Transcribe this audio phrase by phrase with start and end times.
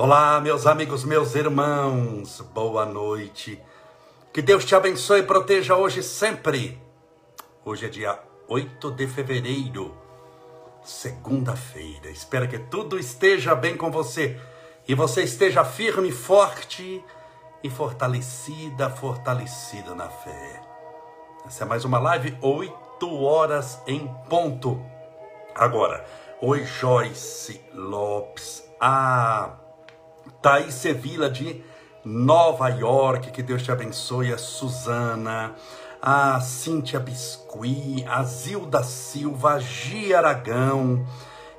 [0.00, 3.60] Olá, meus amigos, meus irmãos, boa noite.
[4.32, 6.80] Que Deus te abençoe e proteja hoje sempre.
[7.64, 9.92] Hoje é dia 8 de fevereiro,
[10.84, 12.08] segunda-feira.
[12.10, 14.40] Espero que tudo esteja bem com você
[14.86, 17.04] e você esteja firme, forte
[17.64, 20.62] e fortalecida, fortalecido na fé.
[21.44, 24.80] Essa é mais uma live, 8 horas em ponto.
[25.56, 26.06] Agora,
[26.40, 28.62] oi Joyce Lopes.
[28.80, 29.56] Ah,
[30.42, 31.62] Thaís Sevilla de
[32.04, 35.54] Nova York, que Deus te abençoe, a Suzana,
[36.00, 41.04] a Cíntia Biscuit, a Zilda Silva, a Gia Aragão,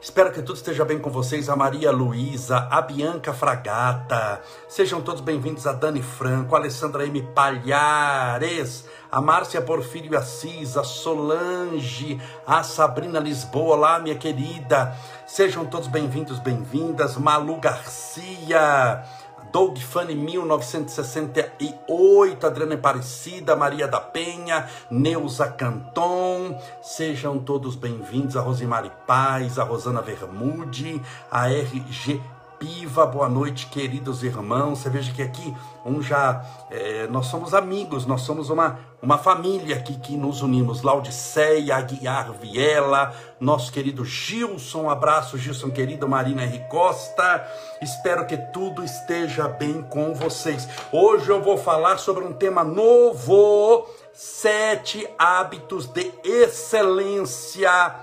[0.01, 4.41] Espero que tudo esteja bem com vocês, a Maria Luísa, a Bianca Fragata.
[4.69, 7.21] Sejam todos bem-vindos a Dani Franco, a Alessandra M.
[7.35, 13.75] Palhares, a Márcia Porfírio Assis, a Solange, a Sabrina Lisboa.
[13.75, 14.95] Olá, minha querida.
[15.25, 17.17] Sejam todos bem-vindos, bem-vindas.
[17.17, 19.03] Malu Garcia.
[19.51, 28.91] Doug Funny 1968, Adriana Aparecida, Maria da Penha, Neuza Canton, sejam todos bem-vindos, a Rosimari
[29.07, 32.21] Paz, a Rosana Vermude, a RG
[32.59, 34.79] Piva, boa noite, queridos irmãos.
[34.79, 39.77] Você veja que aqui um já é, nós somos amigos, nós somos uma, uma família
[39.77, 40.81] aqui que nos unimos.
[40.81, 46.59] Laudiceia, Aguiar Viela, nosso querido Gilson, um abraço, Gilson querido, Marina R.
[46.67, 47.47] Costa.
[47.81, 50.67] Espero que tudo esteja bem com vocês.
[50.91, 57.95] Hoje eu vou falar sobre um tema novo: sete hábitos de excelência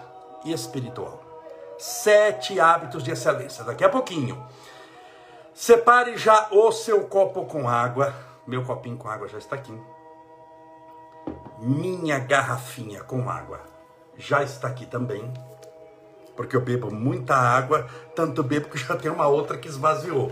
[0.47, 1.26] espiritual.
[1.79, 3.65] Sete hábitos de excelência.
[3.65, 4.47] Daqui a pouquinho.
[5.55, 8.15] Separe já o seu copo com água.
[8.47, 9.79] Meu copinho com água já está aqui.
[11.59, 13.61] Minha garrafinha com água
[14.17, 15.33] já está aqui também.
[16.37, 20.31] Porque eu bebo muita água, tanto bebo que já tem uma outra que esvaziou.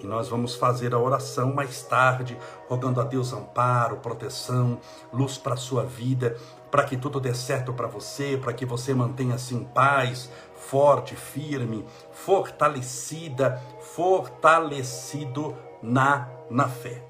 [0.00, 2.38] E nós vamos fazer a oração mais tarde,
[2.68, 4.78] rogando a Deus amparo, proteção,
[5.12, 6.36] luz para a sua vida,
[6.70, 11.84] para que tudo dê certo para você, para que você mantenha-se em paz, forte, firme,
[12.12, 17.04] fortalecida, fortalecido na, na fé.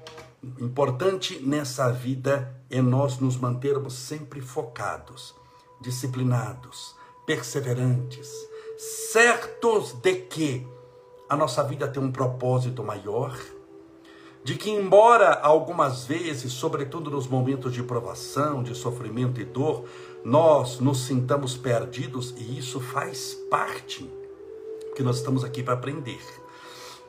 [0.59, 5.35] Importante nessa vida é nós nos mantermos sempre focados,
[5.81, 6.95] disciplinados,
[7.25, 8.29] perseverantes,
[8.77, 10.65] certos de que
[11.29, 13.37] a nossa vida tem um propósito maior,
[14.43, 19.85] de que, embora algumas vezes, sobretudo nos momentos de provação, de sofrimento e dor,
[20.23, 24.09] nós nos sintamos perdidos e isso faz parte
[24.95, 26.19] que nós estamos aqui para aprender.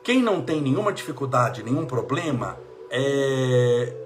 [0.03, 2.57] Quem não tem nenhuma dificuldade, nenhum problema,
[2.89, 4.00] é,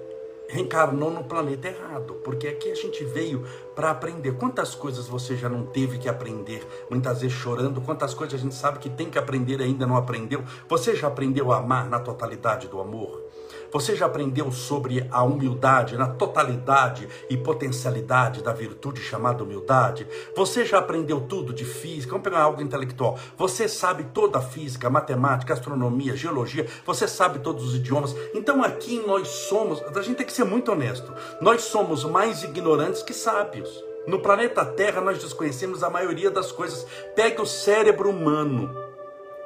[0.47, 3.45] reencarnou no planeta errado, porque aqui a gente veio
[3.75, 4.33] para aprender.
[4.33, 8.55] Quantas coisas você já não teve que aprender, muitas vezes chorando, quantas coisas a gente
[8.55, 10.43] sabe que tem que aprender e ainda não aprendeu.
[10.67, 13.24] Você já aprendeu a amar na totalidade do amor?
[13.71, 20.07] Você já aprendeu sobre a humildade na totalidade e potencialidade da virtude chamada humildade?
[20.35, 22.11] Você já aprendeu tudo de física?
[22.11, 23.17] Vamos pegar algo intelectual.
[23.37, 28.15] Você sabe toda a física, matemática, astronomia, geologia, você sabe todos os idiomas.
[28.33, 33.03] Então aqui nós somos, a gente tem que ser muito honesto, nós somos mais ignorantes
[33.03, 33.83] que sábios.
[34.07, 36.85] No planeta Terra nós desconhecemos a maioria das coisas.
[37.15, 38.69] Pegue o cérebro humano.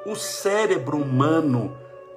[0.04, 1.76] O cérebro humano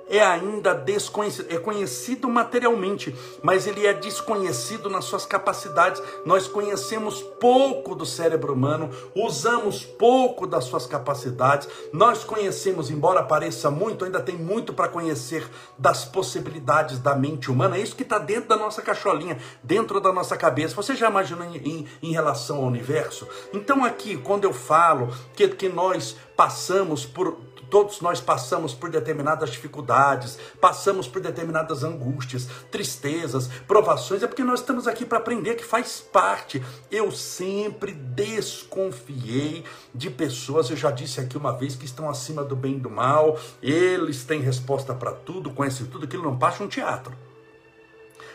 [0.10, 6.02] é ainda desconhecido, é conhecido materialmente, mas ele é desconhecido nas suas capacidades.
[6.26, 11.68] Nós conhecemos pouco do cérebro humano, usamos pouco das suas capacidades.
[11.92, 17.78] Nós conhecemos, embora pareça muito, ainda tem muito para conhecer das possibilidades da mente humana.
[17.78, 20.76] É isso que está dentro da nossa cacholinha, dentro da nossa cabeça.
[20.76, 23.28] Você já imaginou em, em, em relação ao universo?
[23.54, 27.38] Então, aqui, quando eu falo que, que nós passamos por
[27.74, 34.22] Todos nós passamos por determinadas dificuldades, passamos por determinadas angústias, tristezas, provações.
[34.22, 36.64] É porque nós estamos aqui para aprender que faz parte.
[36.92, 42.56] Eu sempre desconfiei de pessoas, eu já disse aqui uma vez, que estão acima do
[42.56, 43.40] bem e do mal.
[43.60, 47.18] Eles têm resposta para tudo, conhecem tudo, aquilo não passa um teatro.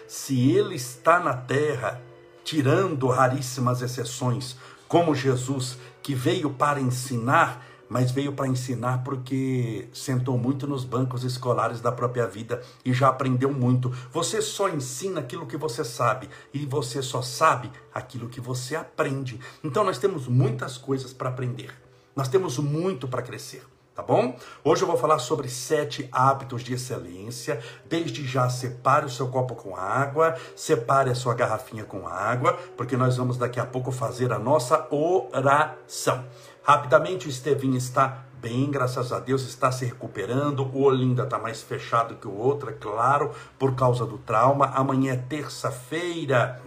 [0.09, 2.03] Se ele está na terra,
[2.43, 4.57] tirando raríssimas exceções,
[4.89, 11.25] como Jesus, que veio para ensinar, mas veio para ensinar porque sentou muito nos bancos
[11.25, 13.91] escolares da própria vida e já aprendeu muito.
[14.13, 19.41] Você só ensina aquilo que você sabe e você só sabe aquilo que você aprende.
[19.65, 21.71] Então nós temos muitas coisas para aprender.
[22.15, 23.63] Nós temos muito para crescer.
[23.99, 24.39] Tá bom?
[24.63, 27.61] Hoje eu vou falar sobre sete hábitos de excelência.
[27.89, 32.97] Desde já, separe o seu copo com água, separe a sua garrafinha com água, porque
[32.97, 36.25] nós vamos daqui a pouco fazer a nossa oração.
[36.69, 40.61] Rapidamente o Estevinho está bem, graças a Deus, está se recuperando.
[40.67, 44.67] O olho ainda está mais fechado que o outro, é claro, por causa do trauma.
[44.75, 46.61] Amanhã é terça-feira.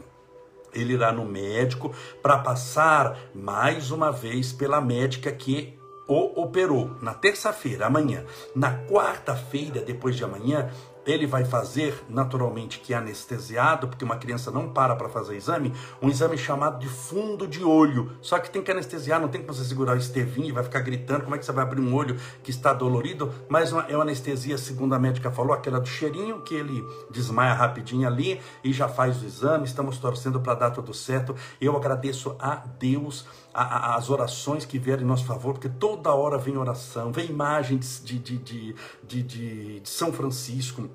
[0.74, 7.14] Ele irá no médico para passar mais uma vez pela médica que o operou na
[7.14, 8.26] terça-feira, amanhã.
[8.56, 10.72] Na quarta-feira, depois de amanhã,
[11.06, 15.74] ele vai fazer, naturalmente, que é anestesiado, porque uma criança não para para fazer exame,
[16.02, 18.12] um exame chamado de fundo de olho.
[18.22, 20.82] Só que tem que anestesiar, não tem que você segurar o estevinho e vai ficar
[20.82, 21.24] gritando.
[21.24, 23.32] Como é que você vai abrir um olho que está dolorido?
[23.50, 28.08] Mas é uma anestesia, segundo a médica falou, aquela do cheirinho, que ele desmaia rapidinho
[28.08, 29.66] ali e já faz o exame.
[29.66, 31.36] Estamos torcendo para dar tudo certo.
[31.60, 36.58] Eu agradeço a Deus as orações que vieram em nosso favor, porque toda hora vem
[36.58, 40.90] oração, vem imagens de, de, de, de, de, de São Francisco,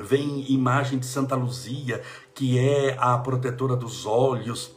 [0.00, 2.02] vem imagem de Santa Luzia,
[2.34, 4.74] que é a protetora dos olhos,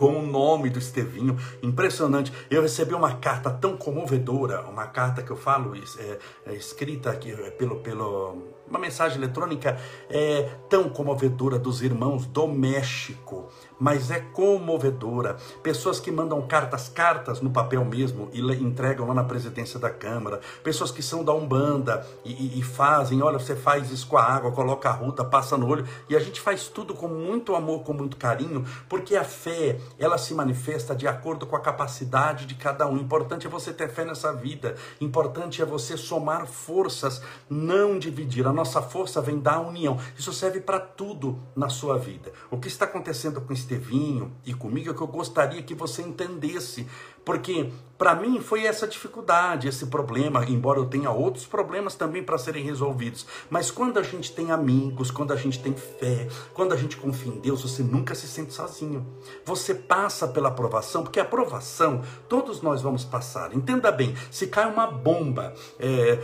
[0.00, 2.32] com o nome do Estevinho, impressionante.
[2.50, 7.30] Eu recebi uma carta tão comovedora, uma carta que eu falo, é, é escrita aqui
[7.30, 9.78] é, pelo, pelo, uma mensagem eletrônica
[10.08, 13.50] é, tão comovedora dos irmãos do México,
[13.80, 15.38] mas é comovedora.
[15.62, 20.40] Pessoas que mandam cartas, cartas no papel mesmo e entregam lá na presidência da Câmara.
[20.62, 24.22] Pessoas que são da Umbanda e, e, e fazem, olha, você faz isso com a
[24.22, 25.86] água, coloca a ruta, passa no olho.
[26.08, 30.18] E a gente faz tudo com muito amor, com muito carinho, porque a fé, ela
[30.18, 32.98] se manifesta de acordo com a capacidade de cada um.
[32.98, 34.74] Importante é você ter fé nessa vida.
[35.00, 38.46] Importante é você somar forças, não dividir.
[38.46, 39.98] A nossa força vem da união.
[40.18, 42.32] Isso serve para tudo na sua vida.
[42.50, 46.88] O que está acontecendo com Estevinho e comigo é que eu gostaria que você entendesse
[47.30, 52.36] porque para mim foi essa dificuldade, esse problema, embora eu tenha outros problemas também para
[52.38, 53.24] serem resolvidos.
[53.48, 57.32] Mas quando a gente tem amigos, quando a gente tem fé, quando a gente confia
[57.32, 59.06] em Deus, você nunca se sente sozinho.
[59.44, 63.54] Você passa pela aprovação, porque a aprovação todos nós vamos passar.
[63.54, 66.18] Entenda bem, se cai uma bomba, é,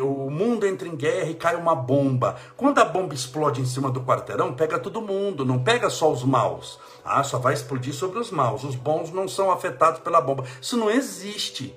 [0.00, 2.36] o mundo entra em guerra e cai uma bomba.
[2.56, 6.24] Quando a bomba explode em cima do quarteirão, pega todo mundo, não pega só os
[6.24, 6.78] maus.
[7.06, 8.64] Ah, só vai explodir sobre os maus.
[8.64, 10.44] Os bons não são afetados pela bomba.
[10.60, 11.74] Isso não existe.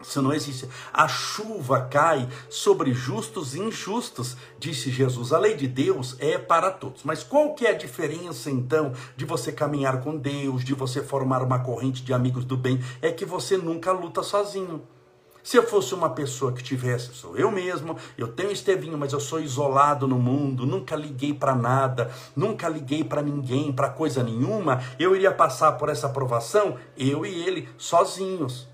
[0.00, 0.68] Isso não existe.
[0.92, 5.32] A chuva cai sobre justos e injustos, disse Jesus.
[5.32, 7.02] A lei de Deus é para todos.
[7.02, 11.42] Mas qual que é a diferença então de você caminhar com Deus, de você formar
[11.42, 12.80] uma corrente de amigos do bem?
[13.02, 14.82] É que você nunca luta sozinho.
[15.48, 19.18] Se eu fosse uma pessoa que tivesse, sou eu mesmo, eu tenho Estevinho, mas eu
[19.18, 24.82] sou isolado no mundo, nunca liguei para nada, nunca liguei para ninguém, para coisa nenhuma,
[24.98, 28.68] eu iria passar por essa aprovação, eu e ele, sozinhos.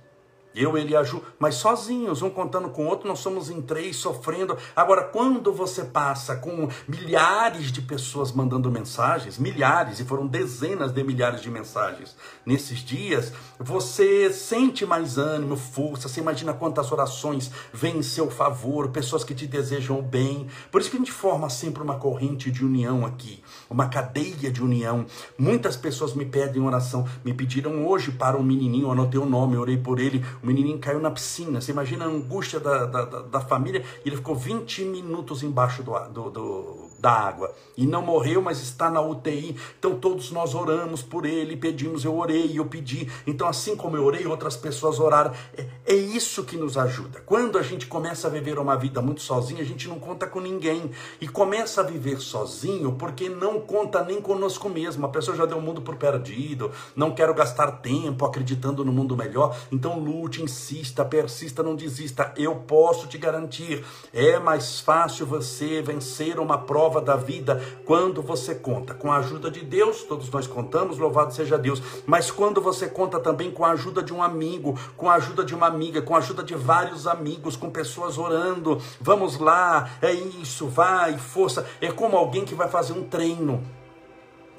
[0.54, 3.60] Eu, ele e a Ju, mas sozinhos, um contando com o outro, nós somos em
[3.60, 4.56] três, sofrendo.
[4.74, 11.02] Agora, quando você passa com milhares de pessoas mandando mensagens, milhares, e foram dezenas de
[11.04, 12.16] milhares de mensagens
[12.46, 18.88] nesses dias, você sente mais ânimo, força, você imagina quantas orações vêm em seu favor,
[18.88, 20.48] pessoas que te desejam o bem.
[20.70, 24.62] Por isso que a gente forma sempre uma corrente de união aqui, uma cadeia de
[24.62, 25.06] união.
[25.38, 29.76] Muitas pessoas me pedem oração, me pediram hoje para um menininho, anotei o nome, orei
[29.76, 31.60] por ele o menininho caiu na piscina.
[31.60, 33.82] Você imagina a angústia da, da, da família.
[34.04, 37.54] Ele ficou 20 minutos embaixo do, do, do, da água.
[37.76, 39.54] E não morreu, mas está na UTI.
[39.78, 43.10] Então todos nós oramos por ele, pedimos, eu orei, eu pedi.
[43.26, 45.30] Então, assim como eu orei, outras pessoas oraram.
[45.54, 47.20] É, é isso que nos ajuda.
[47.26, 50.40] Quando a gente começa a viver uma vida muito sozinho, a gente não conta com
[50.40, 50.90] ninguém.
[51.20, 55.04] E começa a viver sozinho porque não conta nem conosco mesmo.
[55.04, 59.14] A pessoa já deu o mundo por perdido, não quero gastar tempo acreditando no mundo
[59.14, 59.54] melhor.
[59.70, 62.32] Então lute, insista, persista, não desista.
[62.34, 68.54] Eu posso te garantir, é mais fácil você vencer uma prova da vida quando você
[68.54, 68.94] conta.
[68.94, 73.20] Com a ajuda de Deus, todos nós contamos, louvado seja Deus, mas quando você conta
[73.20, 76.18] também com a ajuda de um amigo, com a ajuda de uma amiga, com a
[76.18, 82.16] ajuda de vários amigos, com pessoas orando, vamos lá, é isso, vai, força, é como
[82.16, 83.62] alguém que vai fazer um treino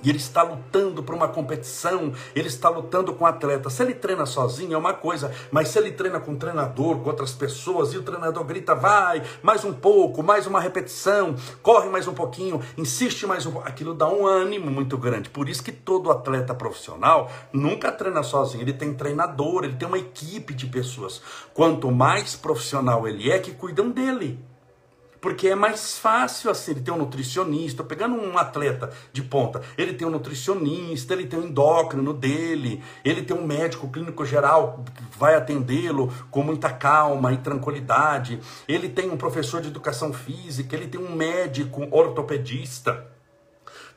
[0.06, 3.72] e ele está lutando para uma competição, ele está lutando com atleta.
[3.72, 7.10] Se ele treina sozinho é uma coisa, mas se ele treina com um treinador, com
[7.10, 12.08] outras pessoas, e o treinador grita, vai, mais um pouco, mais uma repetição, corre mais
[12.08, 15.30] um pouquinho, insiste mais um pouco, aquilo dá um ânimo muito grande.
[15.30, 19.98] Por isso que todo atleta profissional nunca treina sozinho, ele tem treinador, ele tem uma
[19.98, 21.20] equipe de pessoas.
[21.52, 24.40] Quanto mais profissional ele é, que cuidam dele
[25.26, 29.92] porque é mais fácil assim, ele tem um nutricionista, pegando um atleta de ponta, ele
[29.94, 35.18] tem um nutricionista, ele tem um endócrino dele, ele tem um médico clínico geral que
[35.18, 40.88] vai atendê-lo com muita calma e tranquilidade, ele tem um professor de educação física, ele
[40.88, 43.08] tem um médico ortopedista,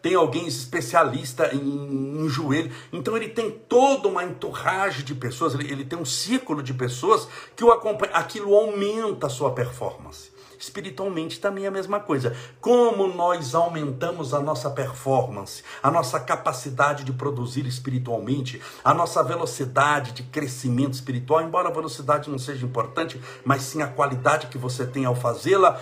[0.01, 2.73] tem alguém especialista em, em joelho.
[2.91, 7.29] Então ele tem toda uma entourage de pessoas, ele, ele tem um círculo de pessoas
[7.55, 8.17] que o acompanham.
[8.17, 10.38] Aquilo aumenta a sua performance.
[10.59, 12.37] Espiritualmente também é a mesma coisa.
[12.61, 20.13] Como nós aumentamos a nossa performance, a nossa capacidade de produzir espiritualmente, a nossa velocidade
[20.13, 24.85] de crescimento espiritual, embora a velocidade não seja importante, mas sim a qualidade que você
[24.85, 25.81] tem ao fazê-la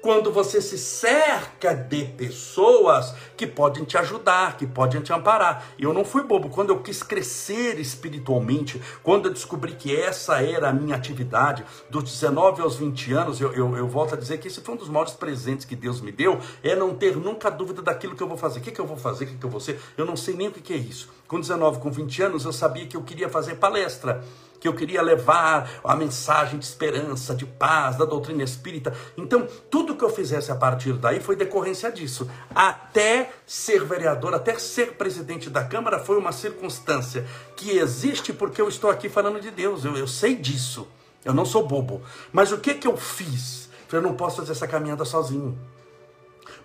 [0.00, 5.66] quando você se cerca de pessoas que podem te ajudar, que podem te amparar.
[5.78, 6.48] Eu não fui bobo.
[6.48, 12.04] Quando eu quis crescer espiritualmente, quando eu descobri que essa era a minha atividade, dos
[12.04, 14.88] 19 aos 20 anos, eu, eu, eu volto a dizer que esse foi um dos
[14.88, 18.36] maiores presentes que Deus me deu, é não ter nunca dúvida daquilo que eu vou
[18.36, 18.60] fazer.
[18.60, 19.80] O que, que eu vou fazer, o que, que eu vou ser?
[19.96, 21.08] Eu não sei nem o que, que é isso.
[21.26, 24.24] Com 19, com 20 anos, eu sabia que eu queria fazer palestra
[24.60, 28.92] que eu queria levar a mensagem de esperança, de paz, da doutrina espírita.
[29.16, 32.28] Então, tudo que eu fizesse a partir daí foi decorrência disso.
[32.54, 38.68] Até ser vereador, até ser presidente da Câmara foi uma circunstância que existe porque eu
[38.68, 39.84] estou aqui falando de Deus.
[39.84, 40.88] Eu, eu sei disso.
[41.24, 42.02] Eu não sou bobo.
[42.32, 43.68] Mas o que que eu fiz?
[43.92, 45.58] Eu não posso fazer essa caminhada sozinho.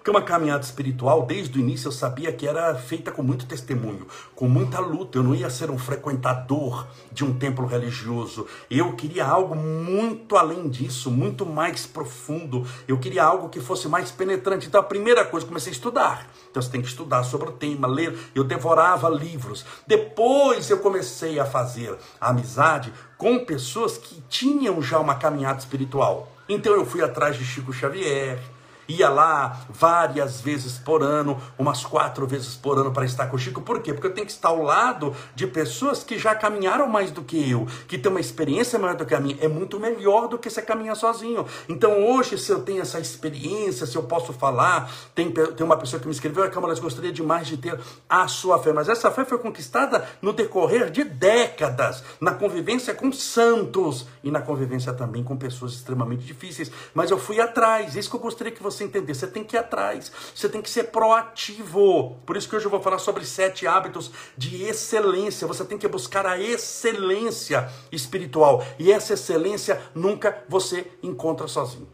[0.03, 4.05] Porque uma caminhada espiritual, desde o início, eu sabia que era feita com muito testemunho,
[4.35, 5.17] com muita luta.
[5.17, 8.45] Eu não ia ser um frequentador de um templo religioso.
[8.69, 12.67] Eu queria algo muito além disso, muito mais profundo.
[12.85, 14.67] Eu queria algo que fosse mais penetrante.
[14.67, 16.27] Então, a primeira coisa, comecei a estudar.
[16.51, 18.13] Então, você tem que estudar sobre o tema, ler.
[18.35, 19.65] Eu devorava livros.
[19.87, 26.29] Depois, eu comecei a fazer amizade com pessoas que tinham já uma caminhada espiritual.
[26.49, 28.37] Então, eu fui atrás de Chico Xavier
[28.87, 33.39] ia lá várias vezes por ano, umas quatro vezes por ano para estar com o
[33.39, 33.61] Chico.
[33.61, 33.93] Por quê?
[33.93, 37.49] Porque eu tenho que estar ao lado de pessoas que já caminharam mais do que
[37.49, 39.37] eu, que têm uma experiência maior do que a minha.
[39.41, 41.45] É muito melhor do que você caminhar sozinho.
[41.67, 45.99] Então hoje, se eu tenho essa experiência, se eu posso falar, tem, tem uma pessoa
[45.99, 48.71] que me escreveu, Câmara, gostaria demais de ter a sua fé.
[48.73, 54.41] Mas essa fé foi conquistada no decorrer de décadas, na convivência com santos e na
[54.41, 56.71] convivência também com pessoas extremamente difíceis.
[56.93, 59.13] Mas eu fui atrás, isso que eu gostaria que você você entender.
[59.13, 62.17] Você tem que ir atrás, você tem que ser proativo.
[62.25, 65.47] Por isso que hoje eu vou falar sobre sete hábitos de excelência.
[65.47, 68.65] Você tem que buscar a excelência espiritual.
[68.77, 71.87] E essa excelência nunca você encontra sozinho.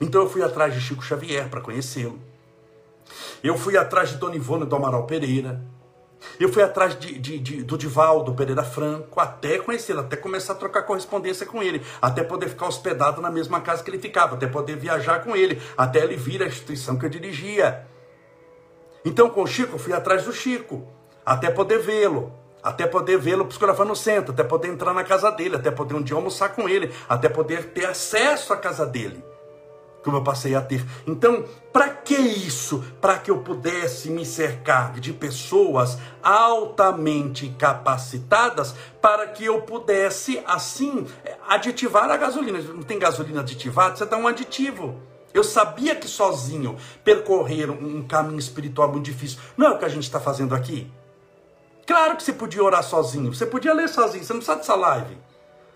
[0.00, 2.18] Então eu fui atrás de Chico Xavier para conhecê-lo.
[3.42, 5.60] Eu fui atrás de Dona Ivone do Amaral Pereira.
[6.38, 10.56] Eu fui atrás de, de, de, do Divaldo Pereira Franco, até conhecê-lo, até começar a
[10.56, 14.46] trocar correspondência com ele, até poder ficar hospedado na mesma casa que ele ficava, até
[14.46, 17.86] poder viajar com ele, até ele vir à instituição que eu dirigia.
[19.04, 20.86] Então, com o Chico, eu fui atrás do Chico,
[21.24, 25.56] até poder vê-lo, até poder vê-lo psicografando no centro, até poder entrar na casa dele,
[25.56, 29.22] até poder um dia almoçar com ele, até poder ter acesso à casa dele
[30.02, 30.84] como eu passei a ter.
[31.06, 32.84] Então, para que isso?
[33.00, 41.06] Para que eu pudesse me cercar de pessoas altamente capacitadas para que eu pudesse, assim,
[41.48, 42.58] aditivar a gasolina.
[42.60, 43.96] Não tem gasolina aditivada?
[43.96, 45.00] Você dá um aditivo.
[45.32, 49.38] Eu sabia que sozinho percorrer um caminho espiritual muito difícil.
[49.56, 50.90] Não é o que a gente está fazendo aqui?
[51.86, 55.18] Claro que você podia orar sozinho, você podia ler sozinho, você não precisa dessa live.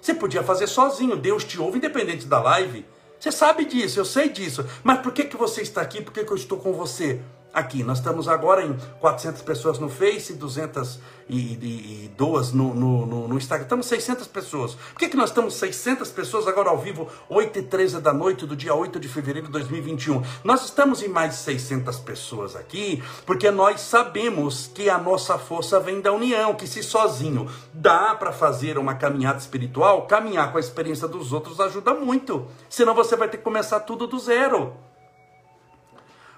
[0.00, 2.84] Você podia fazer sozinho, Deus te ouve independente da live.
[3.24, 4.66] Você sabe disso, eu sei disso.
[4.82, 6.02] Mas por que, que você está aqui?
[6.02, 7.22] Por que, que eu estou com você?
[7.54, 7.84] Aqui.
[7.84, 13.64] Nós estamos agora em 400 pessoas no Face, 202 no, no, no, no Instagram.
[13.64, 14.74] Estamos 600 pessoas.
[14.74, 18.44] Por que, que nós estamos 600 pessoas agora ao vivo, 8 e 13 da noite
[18.44, 20.22] do dia 8 de fevereiro de 2021?
[20.42, 25.78] Nós estamos em mais de 600 pessoas aqui, porque nós sabemos que a nossa força
[25.78, 30.60] vem da união, que se sozinho dá para fazer uma caminhada espiritual, caminhar com a
[30.60, 32.48] experiência dos outros ajuda muito.
[32.68, 34.72] Senão você vai ter que começar tudo do zero.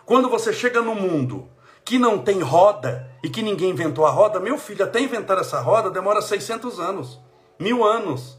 [0.07, 1.49] Quando você chega no mundo
[1.85, 5.61] que não tem roda e que ninguém inventou a roda, meu filho, até inventar essa
[5.61, 7.19] roda demora 600 anos,
[7.59, 8.39] mil anos.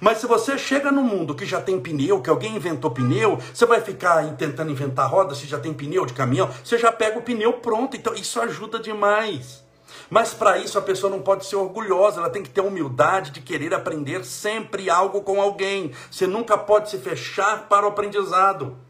[0.00, 3.66] Mas se você chega no mundo que já tem pneu, que alguém inventou pneu, você
[3.66, 7.22] vai ficar tentando inventar roda se já tem pneu de caminhão, você já pega o
[7.22, 9.62] pneu pronto, então isso ajuda demais.
[10.08, 13.42] Mas para isso a pessoa não pode ser orgulhosa, ela tem que ter humildade de
[13.42, 15.92] querer aprender sempre algo com alguém.
[16.10, 18.87] Você nunca pode se fechar para o aprendizado.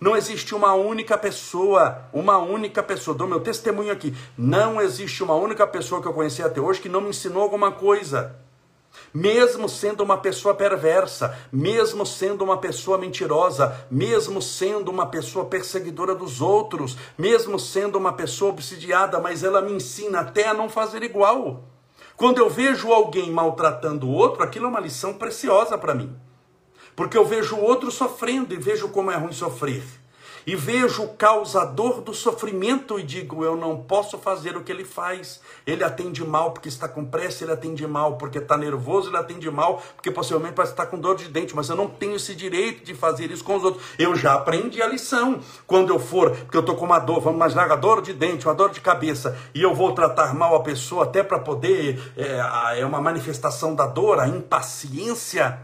[0.00, 4.14] Não existe uma única pessoa, uma única pessoa, dou meu testemunho aqui.
[4.36, 7.72] Não existe uma única pessoa que eu conheci até hoje que não me ensinou alguma
[7.72, 8.36] coisa.
[9.12, 16.14] Mesmo sendo uma pessoa perversa, mesmo sendo uma pessoa mentirosa, mesmo sendo uma pessoa perseguidora
[16.14, 21.02] dos outros, mesmo sendo uma pessoa obsidiada, mas ela me ensina até a não fazer
[21.02, 21.64] igual.
[22.16, 26.14] Quando eu vejo alguém maltratando o outro, aquilo é uma lição preciosa para mim.
[26.96, 29.82] Porque eu vejo o outro sofrendo e vejo como é ruim sofrer.
[30.46, 34.84] e vejo o causador do sofrimento e digo: eu não posso fazer o que ele
[34.84, 35.40] faz.
[35.66, 39.50] Ele atende mal porque está com pressa, ele atende mal porque está nervoso, ele atende
[39.50, 42.84] mal porque possivelmente pode estar com dor de dente, mas eu não tenho esse direito
[42.84, 43.84] de fazer isso com os outros.
[43.98, 45.40] Eu já aprendi a lição.
[45.66, 48.46] Quando eu for, porque eu estou com uma dor, vamos imaginar uma dor de dente,
[48.46, 52.80] uma dor de cabeça, e eu vou tratar mal a pessoa até para poder, é,
[52.80, 55.58] é uma manifestação da dor, a impaciência.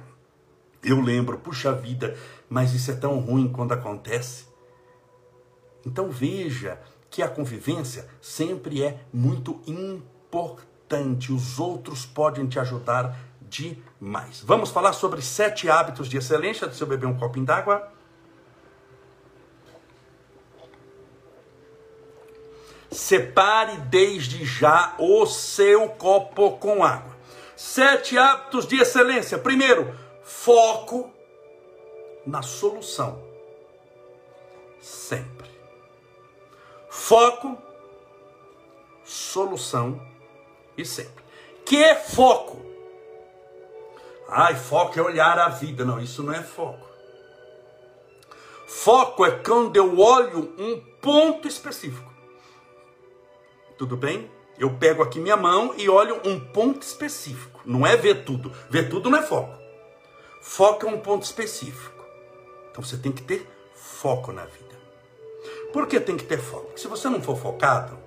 [0.82, 2.16] Eu lembro, puxa vida,
[2.48, 4.46] mas isso é tão ruim quando acontece.
[5.84, 11.32] Então veja que a convivência sempre é muito importante.
[11.32, 14.42] Os outros podem te ajudar demais.
[14.44, 16.66] Vamos falar sobre sete hábitos de excelência.
[16.66, 17.92] Deixa eu beber um copinho d'água.
[22.90, 27.16] Separe desde já o seu copo com água.
[27.56, 29.38] Sete hábitos de excelência.
[29.38, 29.94] Primeiro,
[30.30, 31.10] foco
[32.24, 33.20] na solução.
[34.80, 35.50] Sempre.
[36.88, 37.58] Foco,
[39.04, 40.00] solução
[40.78, 41.24] e sempre.
[41.66, 42.64] Que foco?
[44.28, 45.84] Ai, foco é olhar a vida.
[45.84, 46.86] Não, isso não é foco.
[48.66, 52.10] Foco é quando eu olho um ponto específico.
[53.76, 54.30] Tudo bem?
[54.56, 57.60] Eu pego aqui minha mão e olho um ponto específico.
[57.64, 58.52] Não é ver tudo.
[58.70, 59.59] Ver tudo não é foco.
[60.40, 62.02] Foco é um ponto específico.
[62.70, 64.80] Então você tem que ter foco na vida.
[65.70, 66.66] Por que tem que ter foco?
[66.66, 67.98] Porque se você não for focado,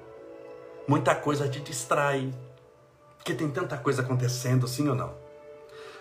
[0.88, 2.34] muita coisa te distrai.
[3.18, 5.13] Porque tem tanta coisa acontecendo, sim ou não?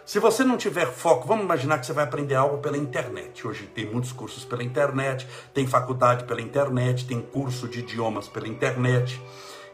[0.07, 3.47] Se você não tiver foco, vamos imaginar que você vai aprender algo pela internet.
[3.47, 8.49] Hoje tem muitos cursos pela internet, tem faculdade pela internet, tem curso de idiomas pela
[8.49, 9.23] internet.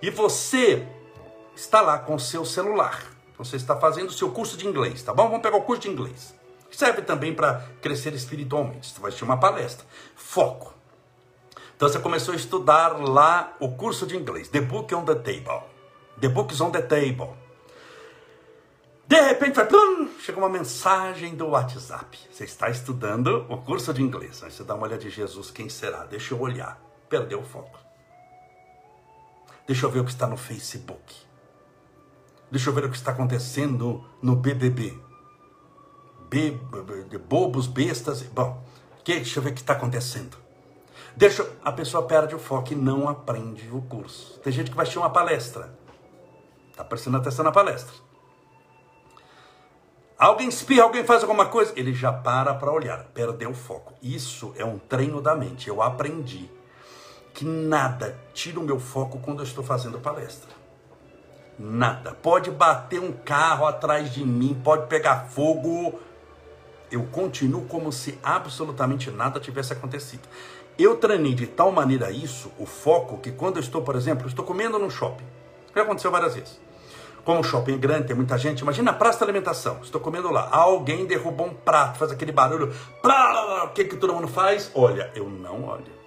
[0.02, 0.86] E você
[1.54, 3.02] está lá com o seu celular.
[3.38, 5.28] Você está fazendo o seu curso de inglês, tá bom?
[5.28, 6.37] Vamos pegar o curso de inglês.
[6.70, 8.92] Serve também para crescer espiritualmente.
[8.92, 9.86] Você vai ter uma palestra.
[10.14, 10.74] Foco.
[11.76, 14.48] Então você começou a estudar lá o curso de inglês.
[14.48, 15.62] The Book on the Table.
[16.20, 17.36] The Book is on the Table.
[19.06, 22.18] De repente, vai, plum, chega uma mensagem do WhatsApp.
[22.30, 24.42] Você está estudando o curso de inglês.
[24.42, 26.04] Aí você dá uma olhada de Jesus, quem será?
[26.04, 26.78] Deixa eu olhar.
[27.08, 27.78] Perdeu o foco.
[29.66, 31.14] Deixa eu ver o que está no Facebook.
[32.50, 35.07] Deixa eu ver o que está acontecendo no BBB
[36.28, 36.50] be,
[37.28, 38.22] bobos, bestas.
[38.22, 38.62] Bom,
[39.04, 40.36] que, deixa eu ver o que está acontecendo.
[41.16, 44.38] Deixa, a pessoa perde o foco e não aprende o curso.
[44.40, 45.76] Tem gente que vai assistir uma palestra.
[46.70, 47.92] Está prestando atenção na palestra.
[50.18, 53.94] Alguém espirra, alguém faz alguma coisa, ele já para para olhar, perdeu o foco.
[54.02, 55.68] Isso é um treino da mente.
[55.68, 56.50] Eu aprendi
[57.32, 60.50] que nada tira o meu foco quando eu estou fazendo palestra.
[61.58, 62.12] Nada.
[62.14, 66.00] Pode bater um carro atrás de mim, pode pegar fogo,
[66.90, 70.22] eu continuo como se absolutamente nada tivesse acontecido.
[70.78, 74.44] Eu treinei de tal maneira isso, o foco, que quando eu estou, por exemplo, estou
[74.44, 75.24] comendo no shopping.
[75.74, 76.60] Já aconteceu várias vezes.
[77.24, 78.60] Como o shopping é grande, tem muita gente.
[78.60, 79.80] Imagina a praça de alimentação.
[79.82, 80.48] Estou comendo lá.
[80.50, 82.72] Alguém derrubou um prato, faz aquele barulho.
[83.02, 84.70] O que, que todo mundo faz?
[84.74, 85.97] Olha, eu não olho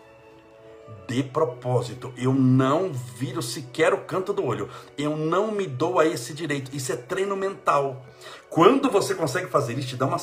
[1.07, 2.13] de propósito.
[2.17, 4.69] Eu não viro sequer o canto do olho.
[4.97, 6.75] Eu não me dou a esse direito.
[6.75, 8.05] Isso é treino mental.
[8.49, 10.17] Quando você consegue fazer isso, te dá uma,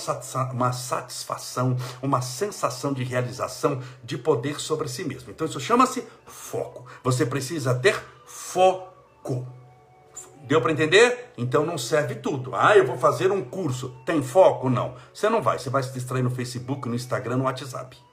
[0.53, 5.31] uma satisfação, uma sensação de realização, de poder sobre si mesmo.
[5.31, 6.85] Então isso chama-se foco.
[7.03, 9.47] Você precisa ter foco.
[10.43, 11.33] Deu para entender?
[11.37, 12.55] Então não serve tudo.
[12.55, 13.95] Ah, eu vou fazer um curso.
[14.07, 14.71] Tem foco?
[14.71, 14.95] Não.
[15.13, 15.59] Você não vai.
[15.59, 18.08] Você vai se distrair no Facebook, no Instagram, no WhatsApp.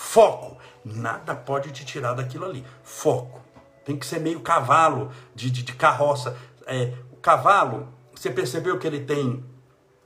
[0.00, 0.56] Foco.
[0.84, 2.64] Nada pode te tirar daquilo ali.
[2.84, 3.40] Foco.
[3.84, 6.36] Tem que ser meio cavalo de, de, de carroça.
[6.66, 9.44] É, o cavalo, você percebeu que ele tem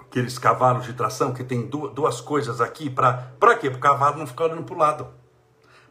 [0.01, 3.69] aqueles cavalos de tração que tem duas, duas coisas aqui para para quê?
[3.69, 5.09] Para o cavalo não ficar olhando para o lado.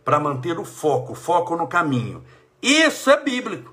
[0.03, 2.23] Para manter o foco, foco no caminho.
[2.59, 3.71] Isso é bíblico.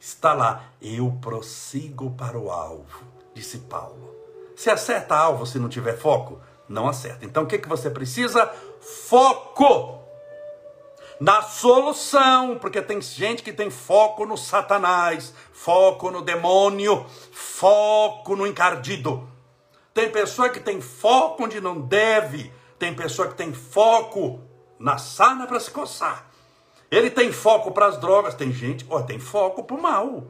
[0.00, 4.12] Está lá, eu prossigo para o alvo, disse Paulo.
[4.56, 6.40] Se acerta alvo se não tiver foco?
[6.68, 7.24] Não acerta.
[7.24, 8.50] Então o que, que você precisa?
[8.86, 10.00] Foco
[11.18, 18.46] na solução, porque tem gente que tem foco no Satanás, foco no demônio, foco no
[18.46, 19.28] encardido.
[19.92, 24.40] Tem pessoa que tem foco onde não deve, tem pessoa que tem foco
[24.78, 26.26] na sana para se coçar.
[26.90, 30.22] Ele tem foco para as drogas, tem gente, ó, tem foco para o mal.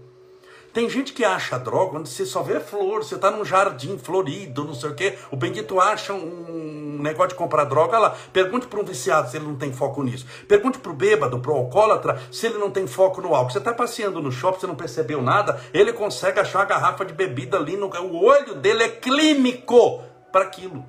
[0.76, 4.62] Tem gente que acha droga onde você só vê flor, você está num jardim florido,
[4.62, 5.16] não sei o quê.
[5.30, 8.14] O Benguito acha um negócio de comprar droga lá.
[8.30, 10.26] Pergunte para um viciado se ele não tem foco nisso.
[10.46, 13.52] Pergunte para o bêbado, para o alcoólatra, se ele não tem foco no álcool.
[13.52, 17.14] Você está passeando no shopping, você não percebeu nada, ele consegue achar a garrafa de
[17.14, 17.74] bebida ali.
[17.74, 17.86] No...
[17.86, 20.84] O olho dele é clínico para aquilo.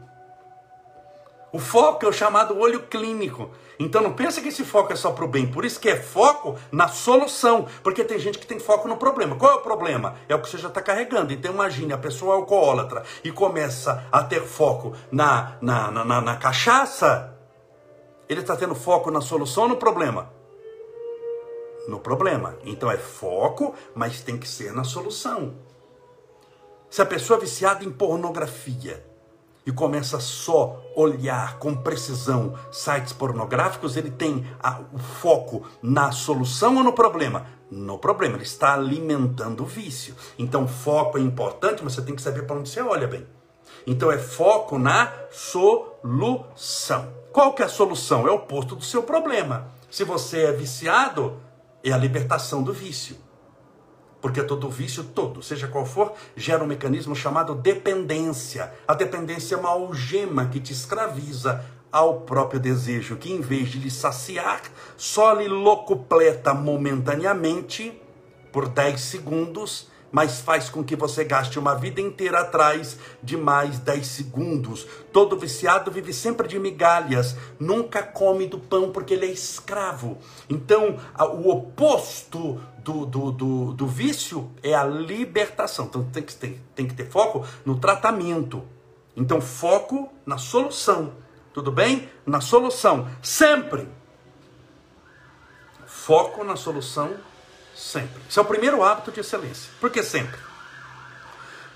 [1.52, 3.50] O foco é o chamado olho clínico.
[3.80, 5.48] Então não pensa que esse foco é só para o bem.
[5.48, 7.68] Por isso que é foco na solução.
[7.82, 9.36] Porque tem gente que tem foco no problema.
[9.36, 10.16] Qual é o problema?
[10.28, 11.32] É o que você já está carregando.
[11.32, 16.22] Então imagine, a pessoa é alcoólatra e começa a ter foco na, na, na, na,
[16.22, 17.34] na cachaça.
[18.28, 20.34] Ele está tendo foco na solução ou no problema?
[21.88, 22.58] No problema.
[22.66, 25.56] Então é foco, mas tem que ser na solução.
[26.90, 29.06] Se a pessoa é viciada em pornografia,
[29.68, 36.78] e começa só olhar com precisão sites pornográficos, ele tem a, o foco na solução
[36.78, 37.46] ou no problema?
[37.70, 40.16] No problema, ele está alimentando o vício.
[40.40, 43.28] Então, foco é importante, mas você tem que saber para onde você olha bem.
[43.86, 47.12] Então, é foco na solução.
[47.34, 48.26] Qual que é a solução?
[48.26, 49.68] É o oposto do seu problema.
[49.92, 51.42] Se você é viciado,
[51.84, 53.18] é a libertação do vício.
[54.28, 58.74] Porque todo vício, todo, seja qual for, gera um mecanismo chamado dependência.
[58.86, 63.80] A dependência é uma algema que te escraviza ao próprio desejo, que em vez de
[63.80, 64.64] lhe saciar,
[64.98, 67.98] só lhe locupleta momentaneamente,
[68.52, 73.80] por 10 segundos, mas faz com que você gaste uma vida inteira atrás de mais
[73.80, 74.88] 10 segundos.
[75.12, 80.18] Todo viciado vive sempre de migalhas, nunca come do pão porque ele é escravo.
[80.50, 85.86] Então, o oposto do, do, do, do vício é a libertação.
[85.86, 88.64] Então, tem que, tem, tem que ter foco no tratamento.
[89.16, 91.14] Então, foco na solução.
[91.54, 92.08] Tudo bem?
[92.26, 93.08] Na solução.
[93.22, 93.88] Sempre.
[95.86, 97.16] Foco na solução
[97.78, 98.20] Sempre.
[98.28, 99.72] Esse é o primeiro hábito de excelência.
[99.80, 100.40] Por que sempre?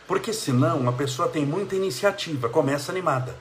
[0.08, 3.38] Porque senão a pessoa tem muita iniciativa, começa animada,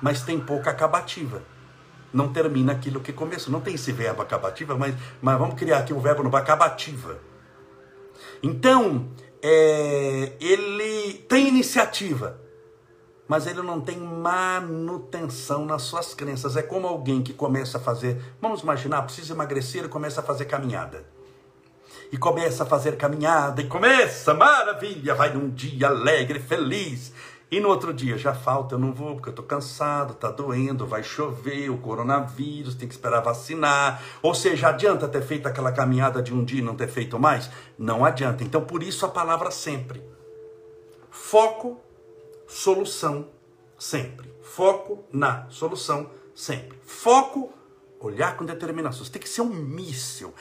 [0.00, 1.42] mas tem pouca acabativa.
[2.10, 3.52] Não termina aquilo que começou.
[3.52, 7.20] Não tem esse verbo acabativa, mas, mas vamos criar aqui o verbo no acabativa.
[8.42, 9.10] Então,
[9.42, 12.40] é, ele tem iniciativa,
[13.28, 16.56] mas ele não tem manutenção nas suas crenças.
[16.56, 20.46] É como alguém que começa a fazer, vamos imaginar, precisa emagrecer e começa a fazer
[20.46, 21.15] caminhada
[22.12, 27.12] e começa a fazer caminhada, e começa, maravilha, vai num dia alegre, feliz.
[27.48, 30.84] E no outro dia, já falta, eu não vou porque eu estou cansado, está doendo,
[30.84, 34.02] vai chover, o coronavírus, tem que esperar vacinar.
[34.20, 37.48] Ou seja, adianta ter feito aquela caminhada de um dia e não ter feito mais?
[37.78, 38.42] Não adianta.
[38.42, 40.02] Então, por isso a palavra sempre.
[41.08, 41.80] Foco,
[42.48, 43.28] solução,
[43.78, 44.34] sempre.
[44.42, 46.76] Foco na solução, sempre.
[46.84, 47.52] Foco,
[48.00, 49.04] olhar com determinação.
[49.04, 50.34] Você tem que ser um míssil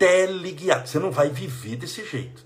[0.00, 0.88] teleguiado.
[0.88, 2.44] Você não vai viver desse jeito.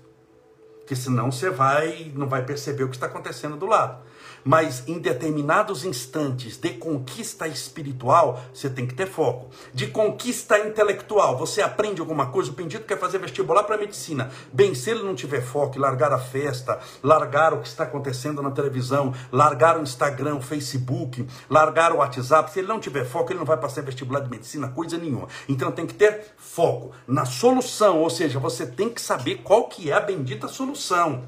[0.79, 4.03] Porque senão você vai, não vai perceber o que está acontecendo do lado
[4.45, 9.49] mas em determinados instantes de conquista espiritual, você tem que ter foco.
[9.73, 14.29] De conquista intelectual, você aprende alguma coisa, o bendito quer fazer vestibular para medicina.
[14.53, 18.51] Bem, se ele não tiver foco, largar a festa, largar o que está acontecendo na
[18.51, 23.39] televisão, largar o Instagram, o Facebook, largar o WhatsApp, se ele não tiver foco, ele
[23.39, 25.27] não vai passar vestibular de medicina, coisa nenhuma.
[25.49, 29.89] Então tem que ter foco na solução, ou seja, você tem que saber qual que
[29.89, 31.23] é a bendita solução.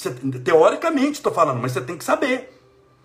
[0.00, 0.10] Você,
[0.42, 2.58] teoricamente estou falando, mas você tem que saber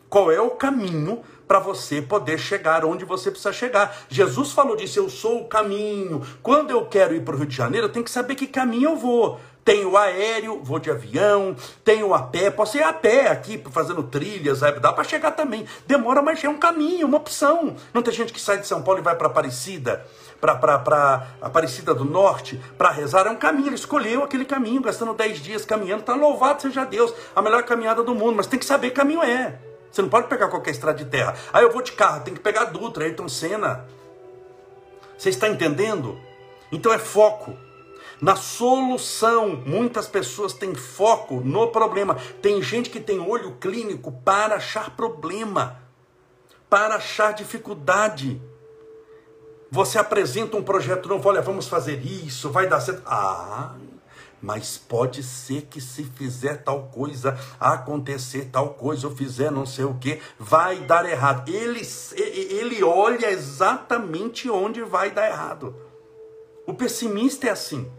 [0.09, 4.05] qual é o caminho para você poder chegar onde você precisa chegar.
[4.07, 6.21] Jesus falou disso, eu sou o caminho.
[6.41, 8.91] Quando eu quero ir para o Rio de Janeiro, eu tenho que saber que caminho
[8.91, 9.41] eu vou.
[9.65, 14.59] Tenho aéreo, vou de avião, tenho a pé, posso ir a pé aqui, fazendo trilhas,
[14.59, 15.65] dá para chegar também.
[15.87, 17.75] Demora, mas é um caminho, uma opção.
[17.91, 20.05] Não tem gente que sai de São Paulo e vai para Aparecida
[20.39, 23.69] para Aparecida do Norte para rezar, é um caminho.
[23.69, 26.01] Ele escolheu aquele caminho, gastando 10 dias caminhando.
[26.01, 29.23] Está louvado seja Deus, a melhor caminhada do mundo, mas tem que saber que caminho
[29.23, 29.57] é.
[29.91, 31.33] Você não pode pegar qualquer estrada de terra.
[31.51, 33.85] Aí eu vou de carro, tem que pegar Dutra, Ayrton Senna.
[35.17, 36.19] Você está entendendo?
[36.71, 37.64] Então é foco.
[38.21, 42.15] Na solução, muitas pessoas têm foco no problema.
[42.41, 45.79] Tem gente que tem olho clínico para achar problema,
[46.69, 48.41] para achar dificuldade.
[49.69, 53.03] Você apresenta um projeto novo, olha, vamos fazer isso, vai dar certo.
[53.05, 53.75] Ah,
[54.41, 59.85] mas pode ser que se fizer tal coisa, acontecer tal coisa, ou fizer não sei
[59.85, 61.49] o que, vai dar errado.
[61.51, 61.81] Ele,
[62.15, 65.75] ele olha exatamente onde vai dar errado.
[66.65, 67.91] O pessimista é assim.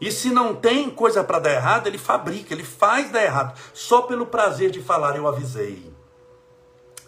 [0.00, 4.02] E se não tem coisa para dar errado, ele fabrica, ele faz dar errado, só
[4.02, 5.92] pelo prazer de falar, eu avisei.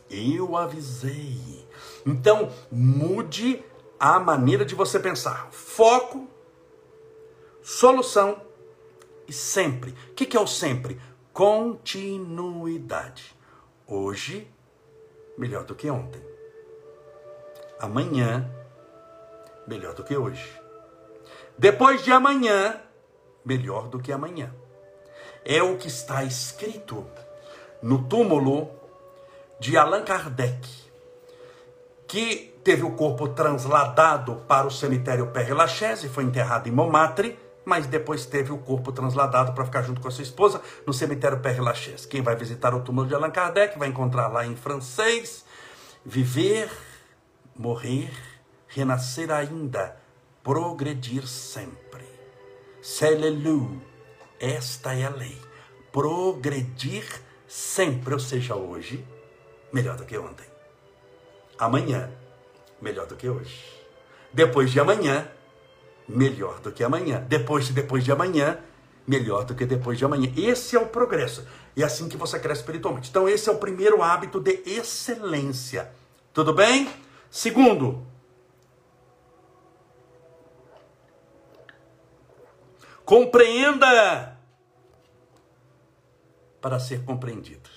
[0.09, 1.67] Eu avisei.
[2.05, 3.65] Então, mude
[3.99, 5.49] a maneira de você pensar.
[5.51, 6.29] Foco,
[7.63, 8.41] solução
[9.27, 9.95] e sempre.
[10.11, 11.01] O que é o sempre?
[11.33, 13.35] Continuidade.
[13.87, 14.51] Hoje,
[15.37, 16.23] melhor do que ontem.
[17.79, 18.51] Amanhã,
[19.67, 20.66] melhor do que hoje.
[21.59, 22.81] Depois de amanhã,
[23.45, 24.53] melhor do que amanhã.
[25.45, 27.07] É o que está escrito
[27.83, 28.69] no túmulo
[29.59, 30.69] de Allan Kardec,
[32.07, 37.39] que teve o corpo transladado para o cemitério Père Lachaise e foi enterrado em Montmartre,
[37.65, 41.41] mas depois teve o corpo transladado para ficar junto com a sua esposa no cemitério
[41.41, 42.07] Père Lachaise.
[42.07, 45.45] Quem vai visitar o túmulo de Allan Kardec vai encontrar lá em francês:
[46.05, 46.71] viver,
[47.57, 48.13] morrer,
[48.69, 49.97] renascer ainda,
[50.47, 52.05] progredir sempre.
[52.81, 53.83] C'est le loup.
[54.39, 55.37] Esta é a lei.
[55.91, 57.03] Progredir
[57.49, 59.05] sempre, ou seja, hoje,
[59.73, 60.47] melhor do que ontem.
[61.59, 62.09] Amanhã,
[62.81, 63.61] melhor do que hoje.
[64.33, 65.29] Depois de amanhã,
[66.09, 67.27] melhor do que amanhã.
[67.29, 68.61] Depois de depois de amanhã,
[69.05, 70.33] melhor do que depois de amanhã.
[70.37, 71.45] Esse é o progresso.
[71.75, 73.11] E é assim que você cresce espiritualmente.
[73.11, 75.91] Então, esse é o primeiro hábito de excelência.
[76.33, 76.89] Tudo bem?
[77.29, 78.07] Segundo,
[83.07, 84.37] compreenda
[86.61, 87.71] para ser compreendido.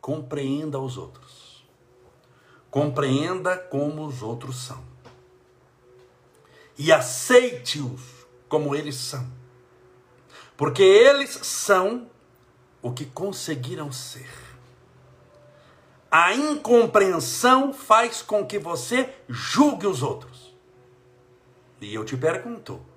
[0.00, 1.62] Compreenda os outros.
[2.70, 4.82] Compreenda como os outros são.
[6.78, 8.00] E aceite-os
[8.48, 9.30] como eles são.
[10.56, 12.10] Porque eles são
[12.80, 14.30] o que conseguiram ser.
[16.10, 20.56] A incompreensão faz com que você julgue os outros.
[21.80, 22.91] E eu te pergunto,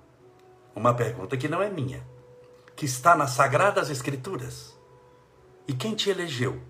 [0.76, 2.06] uma pergunta que não é minha
[2.76, 4.76] que está nas sagradas escrituras?
[5.66, 6.60] E quem te elegeu?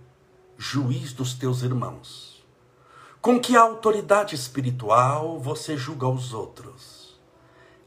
[0.57, 2.47] Juiz dos teus irmãos.
[3.21, 7.21] Com que autoridade espiritual você julga os outros?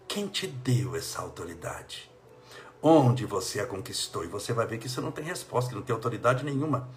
[0.05, 2.12] Quem te deu essa autoridade?
[2.82, 4.25] Onde você a conquistou?
[4.25, 6.89] E você vai ver que isso não tem resposta, que não tem autoridade nenhuma.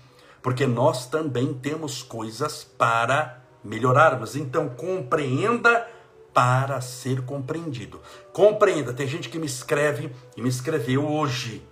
[0.43, 4.35] Porque nós também temos coisas para melhorarmos.
[4.35, 5.89] Então compreenda
[6.33, 8.01] para ser compreendido.
[8.33, 11.63] Compreenda, tem gente que me escreve e me escreveu hoje.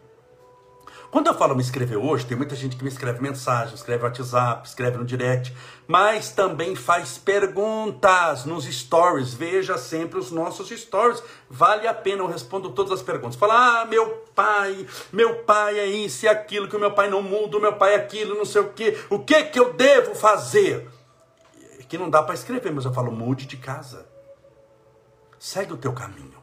[1.11, 4.69] Quando eu falo me escreveu hoje, tem muita gente que me escreve mensagem, escreve WhatsApp,
[4.69, 5.53] escreve no direct,
[5.89, 9.35] mas também faz perguntas nos stories.
[9.35, 11.21] Veja sempre os nossos stories.
[11.49, 13.35] Vale a pena, eu respondo todas as perguntas.
[13.35, 17.23] Fala, ah, meu pai, meu pai é isso e aquilo, que o meu pai não
[17.23, 18.97] muda, o meu pai é aquilo, não sei o quê.
[19.11, 20.89] O que que eu devo fazer?
[21.89, 24.10] Que não dá para escrever, mas eu falo, mude de casa.
[25.41, 26.39] Segue o teu caminho.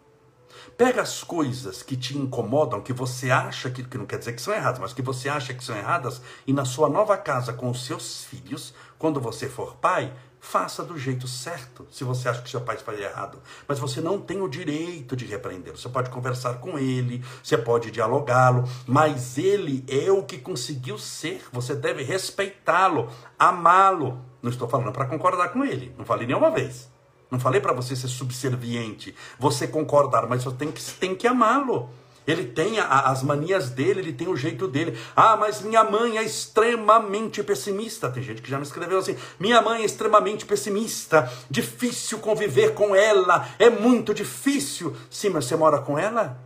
[0.76, 4.42] Pega as coisas que te incomodam, que você acha que, que não quer dizer que
[4.42, 7.70] são erradas, mas que você acha que são erradas, e na sua nova casa com
[7.70, 12.50] os seus filhos, quando você for pai, faça do jeito certo, se você acha que
[12.50, 13.40] seu pai faz errado.
[13.68, 15.78] Mas você não tem o direito de repreendê-lo.
[15.78, 21.46] Você pode conversar com ele, você pode dialogá-lo, mas ele é o que conseguiu ser.
[21.52, 24.26] Você deve respeitá-lo, amá-lo.
[24.42, 26.97] Não estou falando para concordar com ele, não falei nenhuma vez.
[27.30, 31.90] Não falei para você ser subserviente, você concordar, mas você tem que, tem que amá-lo.
[32.28, 35.00] Ele tem a, as manias dele, ele tem o jeito dele.
[35.16, 38.10] Ah, mas minha mãe é extremamente pessimista.
[38.10, 42.94] Tem gente que já me escreveu assim: minha mãe é extremamente pessimista, difícil conviver com
[42.94, 44.94] ela, é muito difícil.
[45.10, 46.38] Sim, mas você mora com ela?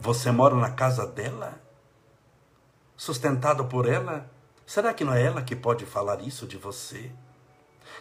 [0.00, 1.60] Você mora na casa dela?
[2.96, 4.30] Sustentado por ela?
[4.64, 7.10] Será que não é ela que pode falar isso de você?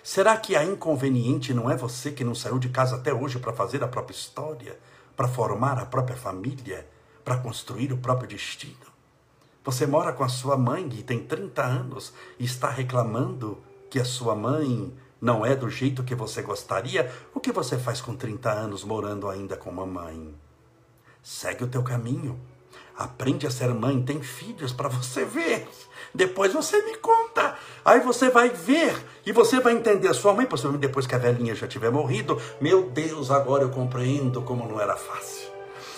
[0.09, 3.51] Será que a inconveniente não é você que não saiu de casa até hoje para
[3.51, 4.79] fazer a própria história,
[5.17, 6.87] para formar a própria família,
[7.25, 8.87] para construir o próprio destino?
[9.65, 14.05] Você mora com a sua mãe e tem 30 anos e está reclamando que a
[14.05, 17.13] sua mãe não é do jeito que você gostaria?
[17.35, 20.33] O que você faz com 30 anos morando ainda com mamãe?
[21.21, 22.39] Segue o teu caminho.
[22.97, 25.67] Aprende a ser mãe, tem filhos para você ver.
[26.13, 27.55] Depois você me conta.
[27.85, 31.19] Aí você vai ver e você vai entender a sua mãe, possivelmente depois que a
[31.19, 32.41] velhinha já tiver morrido.
[32.59, 35.47] Meu Deus, agora eu compreendo como não era fácil.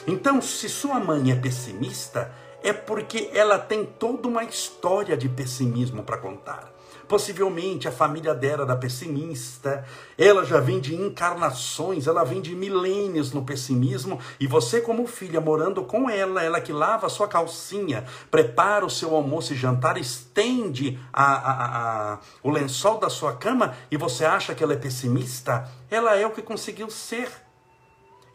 [0.05, 6.03] Então, se sua mãe é pessimista, é porque ela tem toda uma história de pessimismo
[6.03, 6.78] para contar.
[7.09, 9.83] Possivelmente a família dela era pessimista,
[10.15, 15.41] ela já vem de encarnações, ela vem de milênios no pessimismo, e você, como filha,
[15.41, 19.97] morando com ela, ela que lava a sua calcinha, prepara o seu almoço e jantar,
[19.97, 24.77] estende a, a, a, o lençol da sua cama, e você acha que ela é
[24.77, 27.48] pessimista, ela é o que conseguiu ser.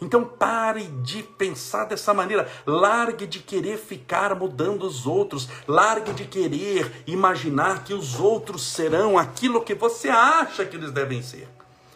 [0.01, 2.49] Então pare de pensar dessa maneira.
[2.67, 5.49] Largue de querer ficar mudando os outros.
[5.67, 11.23] Largue de querer imaginar que os outros serão aquilo que você acha que eles devem
[11.23, 11.49] ser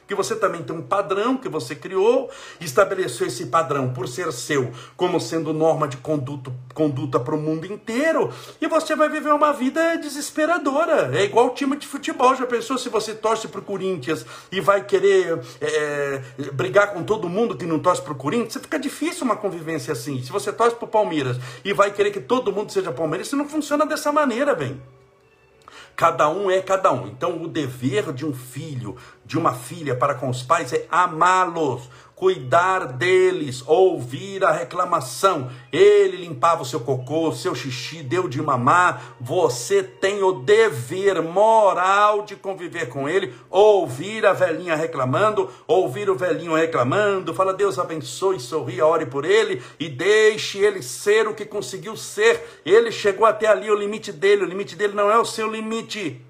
[0.08, 4.72] que você também tem um padrão que você criou, estabeleceu esse padrão por ser seu,
[4.96, 9.52] como sendo norma de conduta, conduta para o mundo inteiro, e você vai viver uma
[9.52, 11.14] vida desesperadora.
[11.14, 12.34] É igual time de futebol.
[12.34, 16.22] Já pensou se você torce para o Corinthians e vai querer é,
[16.54, 18.62] brigar com todo mundo que não torce para o Corinthians?
[18.62, 20.22] Fica difícil uma convivência assim.
[20.22, 23.46] Se você torce para o Palmeiras e vai querer que todo mundo seja palmeirense, não
[23.46, 24.80] funciona dessa maneira, bem.
[25.98, 27.08] Cada um é cada um.
[27.08, 31.90] Então, o dever de um filho, de uma filha para com os pais é amá-los,
[32.18, 35.50] cuidar deles, ouvir a reclamação.
[35.72, 39.14] Ele limpava o seu cocô, seu xixi, deu de mamar.
[39.20, 46.16] Você tem o dever moral de conviver com ele, ouvir a velhinha reclamando, ouvir o
[46.16, 47.32] velhinho reclamando.
[47.32, 52.60] Fala, Deus abençoe, sorria, ore por ele e deixe ele ser o que conseguiu ser.
[52.64, 56.27] Ele chegou até ali, o limite dele, o limite dele não é o seu limite.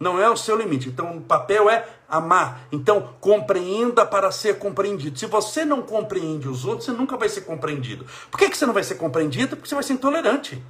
[0.00, 0.88] Não é o seu limite.
[0.88, 2.66] Então, o papel é amar.
[2.72, 5.18] Então, compreenda para ser compreendido.
[5.18, 8.06] Se você não compreende os outros, você nunca vai ser compreendido.
[8.30, 9.56] Por que, que você não vai ser compreendido?
[9.56, 10.64] Porque você vai ser intolerante.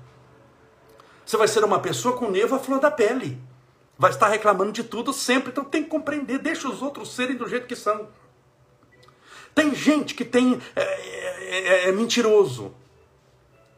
[1.24, 3.40] Você vai ser uma pessoa com nervo à flor da pele.
[3.96, 5.50] Vai estar reclamando de tudo sempre.
[5.50, 6.38] Então, tem que compreender.
[6.38, 8.08] Deixa os outros serem do jeito que são.
[9.54, 12.74] Tem gente que tem é, é, é, é mentiroso.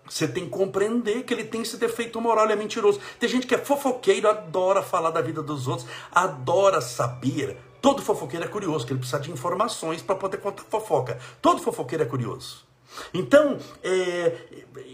[0.08, 3.00] Você tem que compreender que ele tem esse defeito moral, ele é mentiroso.
[3.18, 7.56] Tem gente que é fofoqueiro, adora falar da vida dos outros, adora saber.
[7.80, 11.18] Todo fofoqueiro é curioso, que ele precisa de informações para poder contar fofoca.
[11.40, 12.71] Todo fofoqueiro é curioso.
[13.12, 14.32] Então, é,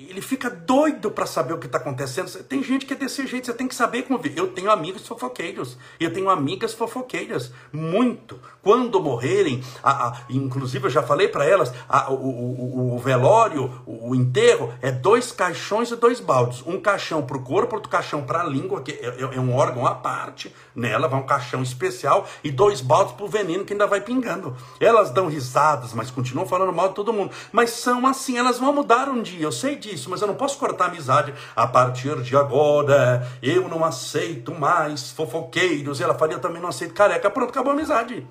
[0.08, 2.30] ele fica doido para saber o que está acontecendo.
[2.44, 4.40] Tem gente que é desse jeito, você tem que saber conviver.
[4.40, 8.40] Eu tenho amigos fofoqueiros, eu tenho amigas fofoqueiras, muito.
[8.62, 13.82] Quando morrerem, a, a, inclusive eu já falei para elas, a, o, o, o, velório,
[13.86, 16.62] o, o, enterro, é dois caixões e dois baldes.
[16.66, 19.54] Um caixão para o corpo, outro caixão para a língua, que é, é, é, um
[19.54, 20.54] órgão à parte.
[20.74, 24.56] Nela vai um caixão especial e dois baldes para o veneno que ainda vai pingando.
[24.80, 27.30] Elas dão risadas, mas continuam falando mal de todo mundo.
[27.52, 30.58] Mas são assim, elas vão mudar um dia, eu sei disso, mas eu não posso
[30.58, 31.32] cortar a amizade.
[31.56, 35.98] A partir de agora, eu não aceito mais fofoqueiros.
[35.98, 37.30] E ela faria também não aceito careca.
[37.30, 38.26] Pronto, acabou a amizade.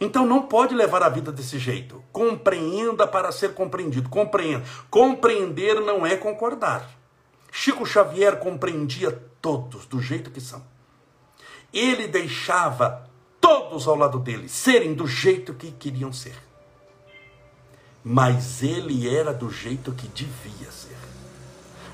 [0.00, 2.00] Então não pode levar a vida desse jeito.
[2.12, 4.08] Compreenda para ser compreendido.
[4.08, 4.64] Compreenda.
[4.88, 6.88] Compreender não é concordar.
[7.50, 9.10] Chico Xavier compreendia
[9.42, 10.62] todos do jeito que são.
[11.72, 13.04] Ele deixava
[13.40, 16.47] todos ao lado dele serem do jeito que queriam ser
[18.10, 20.96] mas ele era do jeito que devia ser.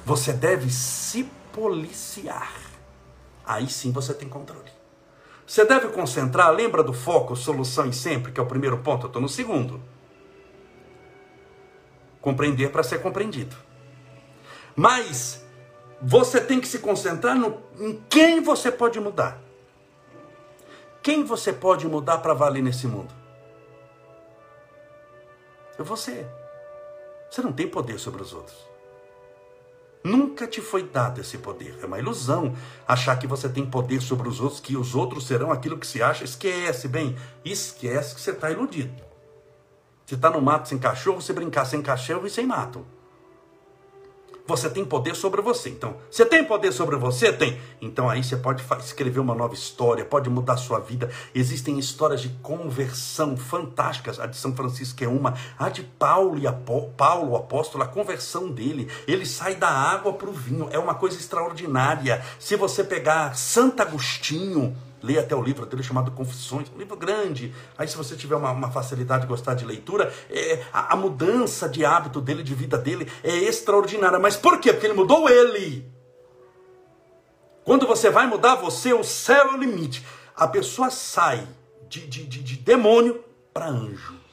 [0.04, 2.54] Você deve se policiar.
[3.44, 4.70] Aí sim você tem controle.
[5.44, 9.08] Você deve concentrar, lembra do foco, solução e sempre, que é o primeiro ponto, eu
[9.08, 9.82] estou no segundo.
[12.20, 13.56] Compreender para ser compreendido.
[14.76, 15.44] Mas
[16.00, 19.42] você tem que se concentrar no, em quem você pode mudar.
[21.02, 23.23] Quem você pode mudar para valer nesse mundo?
[25.78, 26.26] É você.
[27.30, 28.56] Você não tem poder sobre os outros.
[30.04, 31.78] Nunca te foi dado esse poder.
[31.82, 32.54] É uma ilusão
[32.86, 36.02] achar que você tem poder sobre os outros, que os outros serão aquilo que se
[36.02, 36.24] acha.
[36.24, 39.02] Esquece, bem, esquece que você está iludido.
[40.04, 42.86] Você está no mato sem cachorro, você brincar sem cachorro e sem mato.
[44.46, 45.70] Você tem poder sobre você.
[45.70, 47.32] Então, você tem poder sobre você?
[47.32, 47.58] Tem.
[47.80, 51.10] Então aí você pode escrever uma nova história, pode mudar a sua vida.
[51.34, 54.20] Existem histórias de conversão fantásticas.
[54.20, 55.34] A de São Francisco é uma.
[55.58, 56.44] A de Paulo e
[56.94, 58.90] Paulo, o apóstolo, a conversão dele.
[59.08, 60.68] Ele sai da água para o vinho.
[60.70, 62.22] É uma coisa extraordinária.
[62.38, 67.54] Se você pegar Santo Agostinho, Leia até o livro dele chamado Confissões, um livro grande.
[67.76, 71.68] Aí, se você tiver uma, uma facilidade de gostar de leitura, é, a, a, mudança
[71.68, 74.18] de hábito dele, de vida dele, é extraordinária.
[74.18, 74.72] Mas por quê?
[74.72, 75.86] Porque ele mudou ele.
[77.64, 80.02] Quando você vai mudar você, o céu é o limite.
[80.34, 81.46] A pessoa sai
[81.86, 84.23] de, de, de, de demônio para anjo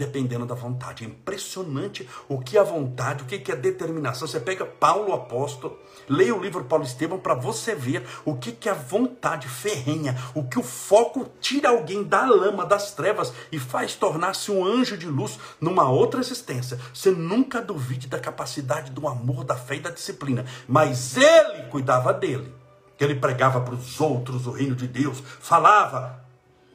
[0.00, 1.04] dependendo da vontade.
[1.04, 4.26] É impressionante o que a vontade, o que é determinação.
[4.26, 8.70] Você pega Paulo apóstolo, leia o livro Paulo Estevão para você ver o que que
[8.70, 13.94] a vontade ferrenha, o que o foco tira alguém da lama, das trevas e faz
[13.94, 16.80] tornar-se um anjo de luz numa outra existência.
[16.94, 22.14] Você nunca duvide da capacidade do amor, da fé e da disciplina, mas ele cuidava
[22.14, 22.54] dele.
[22.98, 26.24] Ele pregava para os outros o reino de Deus, falava,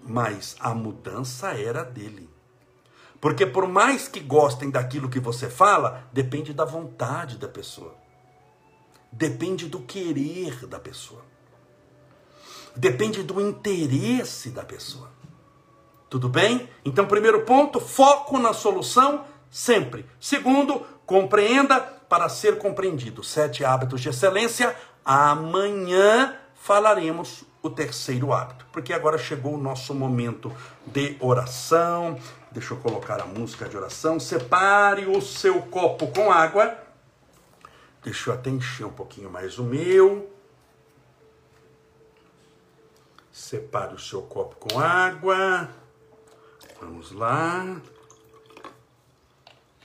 [0.07, 2.34] mas a mudança era dele.
[3.19, 7.95] Porque por mais que gostem daquilo que você fala, depende da vontade da pessoa.
[9.11, 11.23] Depende do querer da pessoa.
[12.75, 15.09] Depende do interesse da pessoa.
[16.09, 16.69] Tudo bem?
[16.83, 20.05] Então, primeiro ponto, foco na solução sempre.
[20.19, 23.23] Segundo, compreenda para ser compreendido.
[23.23, 24.75] Sete hábitos de excelência.
[25.03, 30.51] Amanhã falaremos o terceiro hábito, porque agora chegou o nosso momento
[30.85, 32.17] de oração,
[32.55, 34.17] Deixa eu colocar a música de oração.
[34.17, 36.73] Separe o seu copo com água.
[38.01, 40.33] Deixa eu até encher um pouquinho mais o meu.
[43.29, 45.67] Separe o seu copo com água.
[46.79, 47.81] Vamos lá.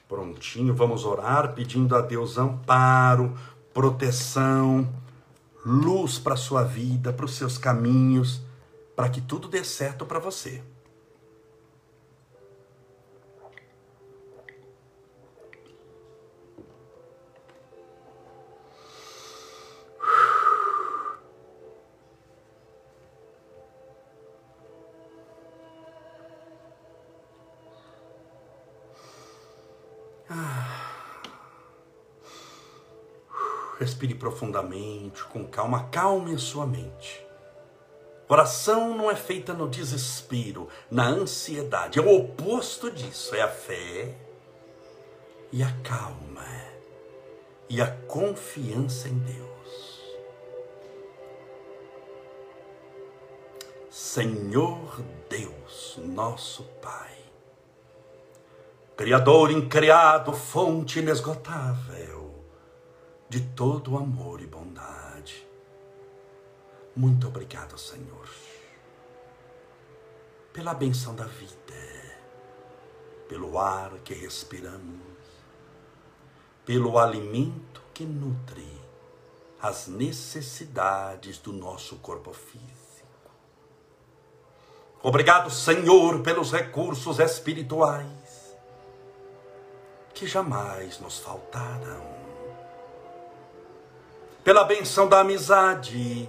[0.09, 3.37] Prontinho, vamos orar pedindo a Deus amparo,
[3.75, 4.89] proteção.
[5.65, 8.43] Luz para a sua vida, para os seus caminhos,
[8.97, 10.63] para que tudo dê certo para você.
[34.01, 37.23] Respire profundamente, com calma, calme sua mente.
[38.27, 41.99] Oração não é feita no desespero, na ansiedade.
[41.99, 43.35] É o oposto disso.
[43.35, 44.15] É a fé
[45.53, 46.47] e a calma
[47.69, 50.01] e a confiança em Deus.
[53.91, 54.99] Senhor
[55.29, 57.19] Deus, nosso Pai,
[58.97, 62.20] Criador incriado, fonte inesgotável
[63.31, 65.47] de todo amor e bondade.
[66.97, 68.29] Muito obrigado, Senhor,
[70.53, 72.19] pela benção da vida,
[73.29, 75.01] pelo ar que respiramos,
[76.67, 78.69] pelo alimento que nutre
[79.63, 83.31] as necessidades do nosso corpo físico.
[85.05, 88.57] Obrigado, Senhor, pelos recursos espirituais
[90.13, 92.20] que jamais nos faltarão
[94.45, 96.29] pela benção da amizade,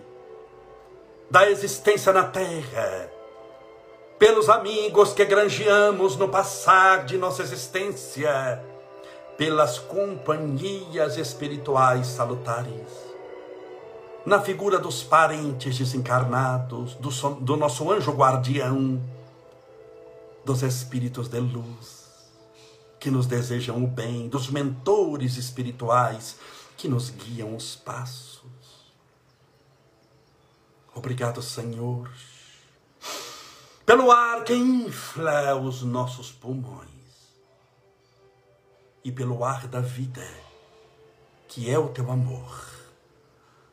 [1.30, 3.09] da existência na terra,
[4.20, 8.64] pelos amigos que granjeamos no passar de nossa existência,
[9.38, 13.12] pelas companhias espirituais salutares,
[14.26, 17.09] na figura dos parentes desencarnados, do,
[17.39, 19.01] do nosso anjo guardião,
[20.45, 22.01] dos espíritos de luz
[22.99, 26.38] que nos desejam o bem, dos mentores espirituais
[26.82, 28.41] que nos guiam os passos.
[30.95, 32.11] Obrigado, Senhor,
[33.86, 36.89] pelo ar que infla os nossos pulmões
[39.03, 40.27] e pelo ar da vida,
[41.47, 42.51] que é o teu amor,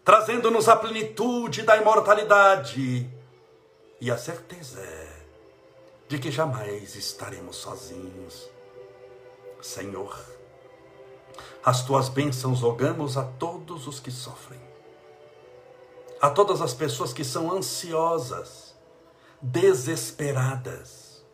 [0.04, 3.08] trazendo-nos a plenitude da imortalidade
[3.98, 4.86] e a certeza
[6.06, 8.50] de que jamais estaremos sozinhos.
[9.62, 10.37] Senhor,
[11.64, 14.60] as tuas bênçãos rogamos a todos os que sofrem,
[16.20, 18.74] a todas as pessoas que são ansiosas,
[19.40, 21.24] desesperadas,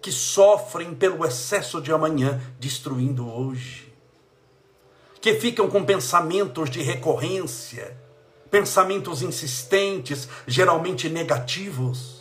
[0.00, 3.92] que sofrem pelo excesso de amanhã, destruindo hoje,
[5.20, 7.96] que ficam com pensamentos de recorrência,
[8.50, 12.19] pensamentos insistentes, geralmente negativos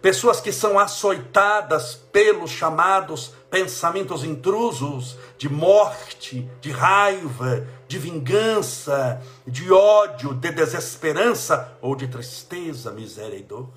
[0.00, 9.72] pessoas que são açoitadas pelos chamados pensamentos intrusos de morte, de raiva, de vingança, de
[9.72, 13.68] ódio, de desesperança ou de tristeza, miséria e dor.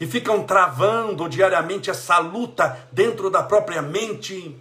[0.00, 4.58] E ficam travando diariamente essa luta dentro da própria mente,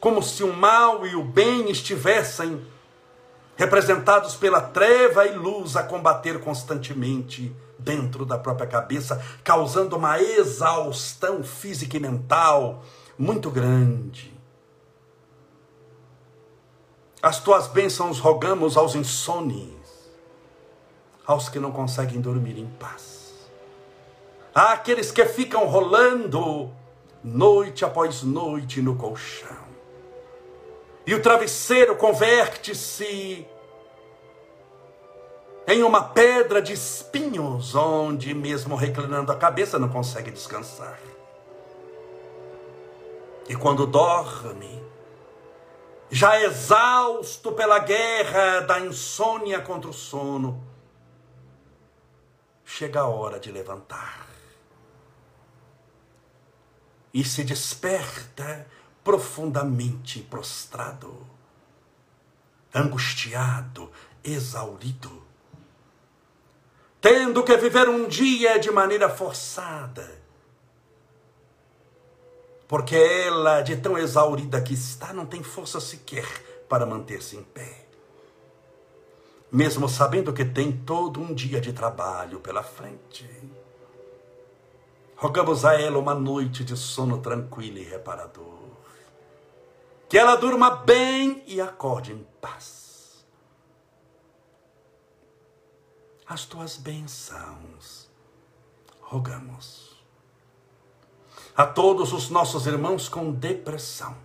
[0.00, 2.64] como se o mal e o bem estivessem
[3.56, 11.42] representados pela treva e luz a combater constantemente dentro da própria cabeça, causando uma exaustão
[11.42, 12.82] física e mental
[13.18, 14.32] muito grande.
[17.22, 19.72] As tuas bênçãos rogamos aos insones,
[21.26, 23.48] aos que não conseguem dormir em paz,
[24.54, 26.70] àqueles que ficam rolando
[27.22, 29.64] noite após noite no colchão,
[31.06, 33.46] e o travesseiro converte-se
[35.66, 40.98] em uma pedra de espinhos, onde, mesmo reclinando a cabeça, não consegue descansar.
[43.48, 44.82] E quando dorme,
[46.10, 50.62] já exausto pela guerra da insônia contra o sono,
[52.64, 54.26] chega a hora de levantar.
[57.12, 58.66] E se desperta
[59.02, 61.26] profundamente prostrado,
[62.74, 63.90] angustiado,
[64.22, 65.23] exaurido
[67.04, 70.10] tendo que viver um dia de maneira forçada.
[72.66, 76.26] Porque ela, de tão exaurida que está, não tem força sequer
[76.66, 77.84] para manter-se em pé.
[79.52, 83.28] Mesmo sabendo que tem todo um dia de trabalho pela frente.
[85.14, 88.64] Rogamos a ela uma noite de sono tranquilo e reparador.
[90.08, 92.83] Que ela durma bem e acorde em paz
[96.34, 98.10] as tuas bênçãos.
[99.00, 99.94] Rogamos.
[101.56, 104.16] A todos os nossos irmãos com depressão,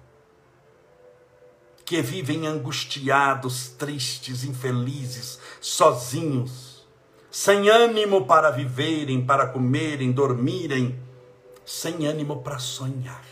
[1.86, 6.88] que vivem angustiados, tristes, infelizes, sozinhos,
[7.30, 10.99] sem ânimo para viverem, para comerem, dormirem,
[11.64, 13.24] sem ânimo para sonhar,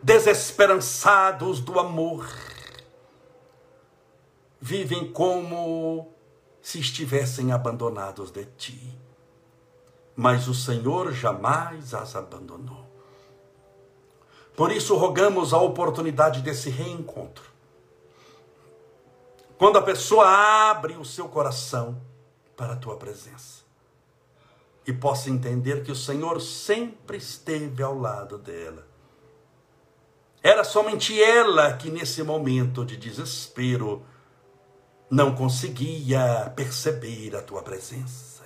[0.00, 2.28] desesperançados do amor,
[4.60, 6.15] vivem como
[6.66, 8.98] se estivessem abandonados de ti.
[10.16, 12.84] Mas o Senhor jamais as abandonou.
[14.56, 17.44] Por isso, rogamos a oportunidade desse reencontro.
[19.56, 22.02] Quando a pessoa abre o seu coração
[22.56, 23.62] para a tua presença
[24.84, 28.84] e possa entender que o Senhor sempre esteve ao lado dela.
[30.42, 34.04] Era somente ela que, nesse momento de desespero,
[35.10, 38.44] não conseguia perceber a tua presença.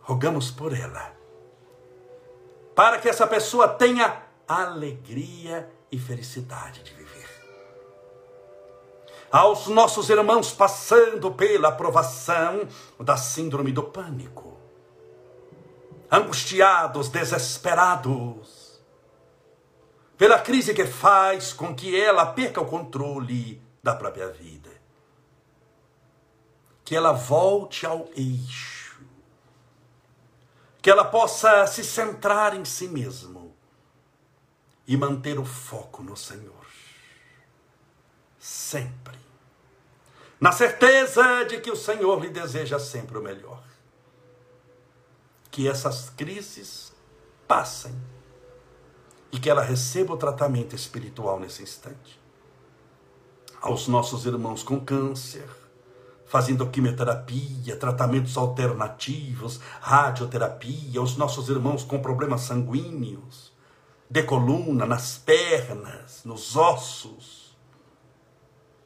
[0.00, 1.12] Rogamos por ela,
[2.74, 7.24] para que essa pessoa tenha alegria e felicidade de viver.
[9.32, 12.68] Aos nossos irmãos passando pela aprovação
[13.00, 14.56] da síndrome do pânico,
[16.10, 18.80] angustiados, desesperados,
[20.16, 24.70] pela crise que faz com que ela perca o controle da própria vida.
[26.82, 28.98] Que ela volte ao eixo.
[30.80, 33.54] Que ela possa se centrar em si mesmo
[34.86, 36.64] e manter o foco no Senhor.
[38.38, 39.18] Sempre.
[40.40, 43.62] Na certeza de que o Senhor lhe deseja sempre o melhor.
[45.50, 46.92] Que essas crises
[47.46, 47.94] passem
[49.30, 52.23] e que ela receba o tratamento espiritual nesse instante
[53.64, 55.48] aos nossos irmãos com câncer,
[56.26, 63.54] fazendo quimioterapia, tratamentos alternativos, radioterapia, aos nossos irmãos com problemas sanguíneos,
[64.10, 67.56] de coluna, nas pernas, nos ossos,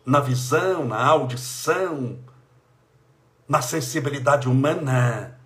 [0.07, 2.21] na visão, na audição,
[3.49, 5.41] na sensibilidade humana.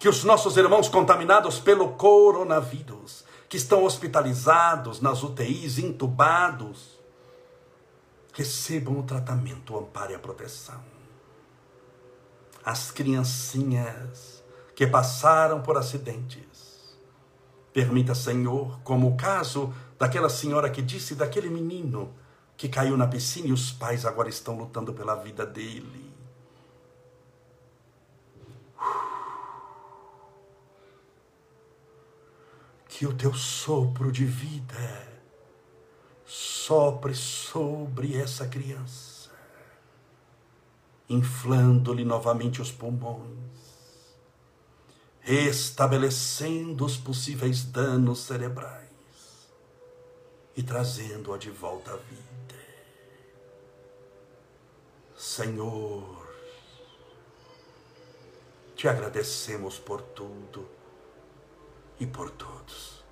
[0.00, 6.93] Que os nossos irmãos contaminados pelo coronavírus, que estão hospitalizados nas UTIs, intubados,
[8.34, 10.82] recebam o tratamento, o amparo e a proteção.
[12.64, 14.42] As criancinhas
[14.74, 16.98] que passaram por acidentes.
[17.72, 22.12] Permita, Senhor, como o caso daquela senhora que disse daquele menino
[22.56, 26.12] que caiu na piscina e os pais agora estão lutando pela vida dele.
[32.88, 35.13] Que o teu sopro de vida
[36.66, 39.30] sopre sobre essa criança,
[41.06, 43.28] inflando-lhe novamente os pulmões,
[45.20, 48.88] restabelecendo os possíveis danos cerebrais
[50.56, 52.54] e trazendo-a de volta à vida.
[55.18, 56.26] Senhor,
[58.74, 60.66] te agradecemos por tudo
[62.00, 63.04] e por todos.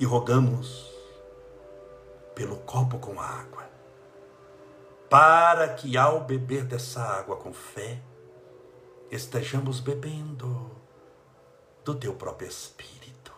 [0.00, 0.93] E rogamos
[2.34, 3.68] pelo copo com água,
[5.08, 8.02] para que ao beber dessa água com fé,
[9.10, 10.70] estejamos bebendo
[11.84, 13.32] do teu próprio Espírito.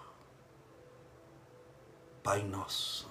[2.22, 3.10] Pai nosso,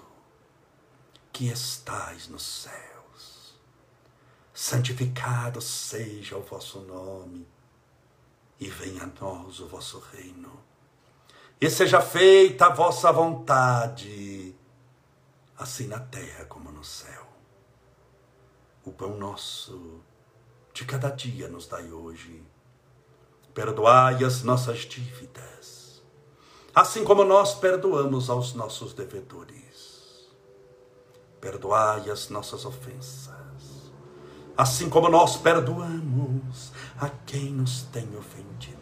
[1.32, 3.54] que estais nos céus,
[4.52, 7.46] santificado seja o vosso nome,
[8.58, 10.60] e venha a nós o vosso reino,
[11.60, 14.55] e seja feita a vossa vontade
[15.58, 17.26] assim na terra como no céu.
[18.84, 20.00] O pão nosso
[20.72, 22.42] de cada dia nos dai hoje.
[23.54, 26.02] Perdoai as nossas dívidas,
[26.74, 30.28] assim como nós perdoamos aos nossos devedores.
[31.40, 33.32] Perdoai as nossas ofensas,
[34.56, 38.76] assim como nós perdoamos a quem nos tem ofendido.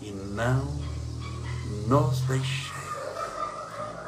[0.00, 0.64] E não
[1.86, 2.79] nos deixeis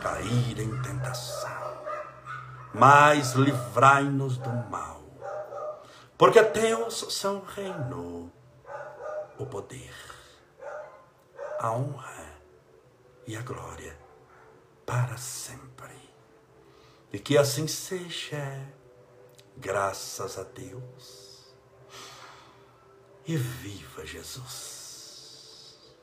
[0.02, 1.84] cair em tentação,
[2.74, 5.00] mas livrai-nos do mal.
[6.18, 8.32] Porque teus são o reino,
[9.38, 9.94] o poder,
[11.60, 12.32] a honra
[13.26, 13.96] e a glória
[14.84, 16.10] para sempre.
[17.12, 18.68] E que assim seja,
[19.56, 21.54] graças a Deus.
[23.24, 25.94] E viva Jesus.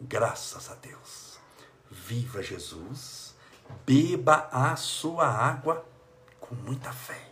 [0.00, 1.33] Graças a Deus.
[1.94, 3.36] Viva Jesus,
[3.86, 5.86] beba a sua água
[6.40, 7.30] com muita fé.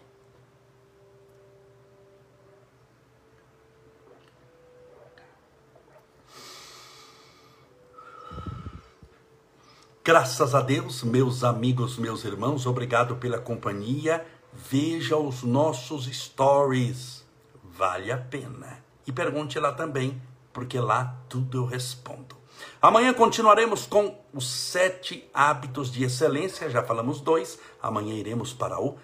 [10.04, 14.24] Graças a Deus, meus amigos, meus irmãos, obrigado pela companhia.
[14.52, 17.24] Veja os nossos stories,
[17.64, 18.82] vale a pena.
[19.06, 22.36] E pergunte lá também, porque lá tudo eu respondo.
[22.80, 28.96] Amanhã continuaremos com os sete hábitos de excelência, já falamos dois, amanhã iremos para o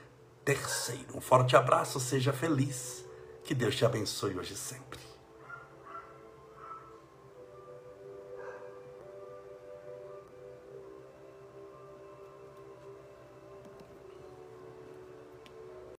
[0.45, 1.15] terceiro.
[1.15, 3.05] Um forte abraço, seja feliz,
[3.45, 4.98] que Deus te abençoe hoje e sempre.